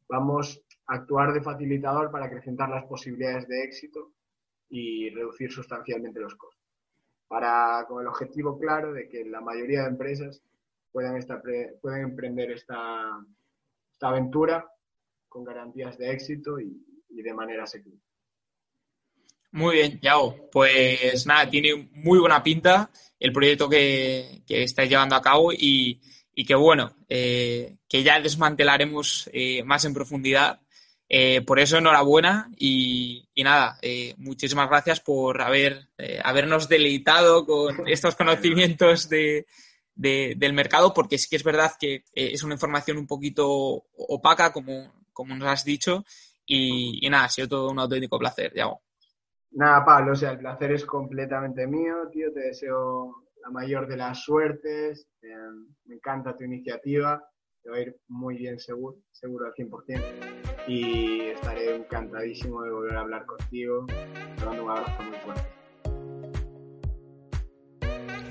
vamos 0.09 0.65
a 0.87 0.95
actuar 0.95 1.33
de 1.33 1.43
facilitador 1.43 2.13
para 2.13 2.27
acrecentar 2.27 2.69
las 2.69 2.85
posibilidades 2.85 3.49
de 3.49 3.65
éxito 3.65 4.13
y 4.69 5.11
reducir 5.11 5.51
sustancialmente 5.51 6.21
los 6.21 6.37
costos 6.37 6.65
para, 7.27 7.87
con 7.89 8.03
el 8.03 8.07
objetivo 8.07 8.57
claro 8.57 8.93
de 8.93 9.09
que 9.09 9.25
la 9.25 9.41
mayoría 9.41 9.83
de 9.83 9.89
empresas 9.89 10.41
puedan, 10.93 11.17
emprender 11.17 12.53
esta, 12.53 13.19
aventura 14.01 14.65
con 15.29 15.43
garantías 15.43 15.99
de 15.99 16.13
éxito 16.13 16.61
y 16.61 16.85
de 17.09 17.35
manera 17.35 17.67
segura. 17.67 17.99
Muy 19.53 19.77
bien, 19.77 20.01
Yao. 20.03 20.49
Pues 20.53 21.27
nada, 21.27 21.49
tiene 21.49 21.89
muy 21.93 22.19
buena 22.19 22.43
pinta 22.43 22.91
el 23.19 23.33
proyecto 23.33 23.69
que, 23.69 24.43
que 24.47 24.63
estáis 24.63 24.91
llevando 24.91 25.17
a 25.17 25.23
cabo 25.23 25.53
y, 25.53 26.01
y 26.35 26.45
que 26.45 26.55
bueno, 26.55 26.95
eh, 27.09 27.77
que 27.89 28.03
ya 28.03 28.21
desmantelaremos 28.21 29.29
eh, 29.33 29.63
más 29.65 29.85
en 29.85 29.95
profundidad 29.95 30.61
Eh, 31.11 31.41
por 31.41 31.59
eso, 31.59 31.79
enhorabuena 31.79 32.51
y, 32.59 33.27
nada, 33.43 33.79
eh, 33.81 34.15
muchísimas 34.19 34.69
gracias 34.69 35.01
por 35.01 35.41
haber, 35.41 35.89
eh, 35.97 36.21
habernos 36.23 36.69
deleitado 36.69 37.47
con 37.47 37.89
estos 37.89 38.15
conocimientos 38.15 39.09
de, 39.09 39.47
del 39.95 40.53
mercado, 40.53 40.93
porque 40.93 41.17
sí 41.17 41.29
que 41.31 41.37
es 41.37 41.43
verdad 41.43 41.73
que 41.81 42.05
es 42.13 42.43
una 42.43 42.55
información 42.55 42.99
un 42.99 43.07
poquito 43.07 43.47
opaca, 43.97 44.53
como, 44.53 44.93
como 45.15 45.35
nos 45.35 45.49
has 45.49 45.65
dicho, 45.65 46.05
y, 46.47 47.09
nada, 47.09 47.25
ha 47.25 47.31
sido 47.31 47.49
todo 47.49 47.71
un 47.71 47.79
auténtico 47.81 48.19
placer, 48.19 48.53
Yago. 48.55 48.83
Nada, 49.51 49.85
Pablo, 49.85 50.13
o 50.13 50.17
sea, 50.17 50.33
el 50.33 50.39
placer 50.39 50.73
es 50.73 50.85
completamente 50.85 51.67
mío, 51.67 52.09
tío, 52.13 52.33
te 52.33 52.41
deseo 52.41 53.25
la 53.43 53.51
mayor 53.51 53.89
de 53.89 53.97
las 53.97 54.23
suertes, 54.23 55.09
me 55.87 55.95
encanta 55.95 56.37
tu 56.37 56.45
iniciativa 56.45 57.23
va 57.71 57.77
a 57.77 57.81
ir 57.81 57.97
muy 58.09 58.37
bien 58.37 58.59
seguro, 58.59 58.97
seguro 59.13 59.47
al 59.47 59.53
100%. 59.55 60.03
Y 60.67 61.21
estaré 61.29 61.77
encantadísimo 61.77 62.63
de 62.63 62.71
volver 62.71 62.97
a 62.97 63.01
hablar 63.01 63.27
contigo. 63.27 63.87
Te 64.37 64.45
mando 64.45 64.65
un 64.65 64.71
abrazo 64.71 65.03
muy 65.03 65.17
fuerte. 65.19 65.43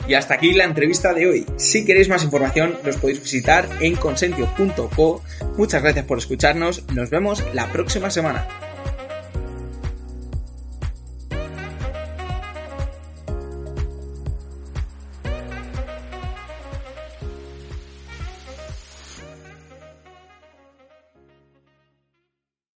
Y 0.08 0.14
hasta 0.14 0.36
aquí 0.36 0.54
la 0.54 0.64
entrevista 0.64 1.14
de 1.14 1.28
hoy. 1.28 1.46
Si 1.58 1.86
queréis 1.86 2.08
más 2.08 2.24
información, 2.24 2.76
los 2.86 2.96
podéis 2.98 3.22
visitar 3.22 3.68
en 3.82 3.96
consentio.co. 3.96 5.22
Muchas 5.58 5.84
gracias 5.84 6.06
por 6.06 6.18
escucharnos. 6.18 6.90
Nos 6.94 7.10
vemos 7.10 7.44
la 7.54 7.70
próxima 7.74 8.10
semana. 8.10 8.48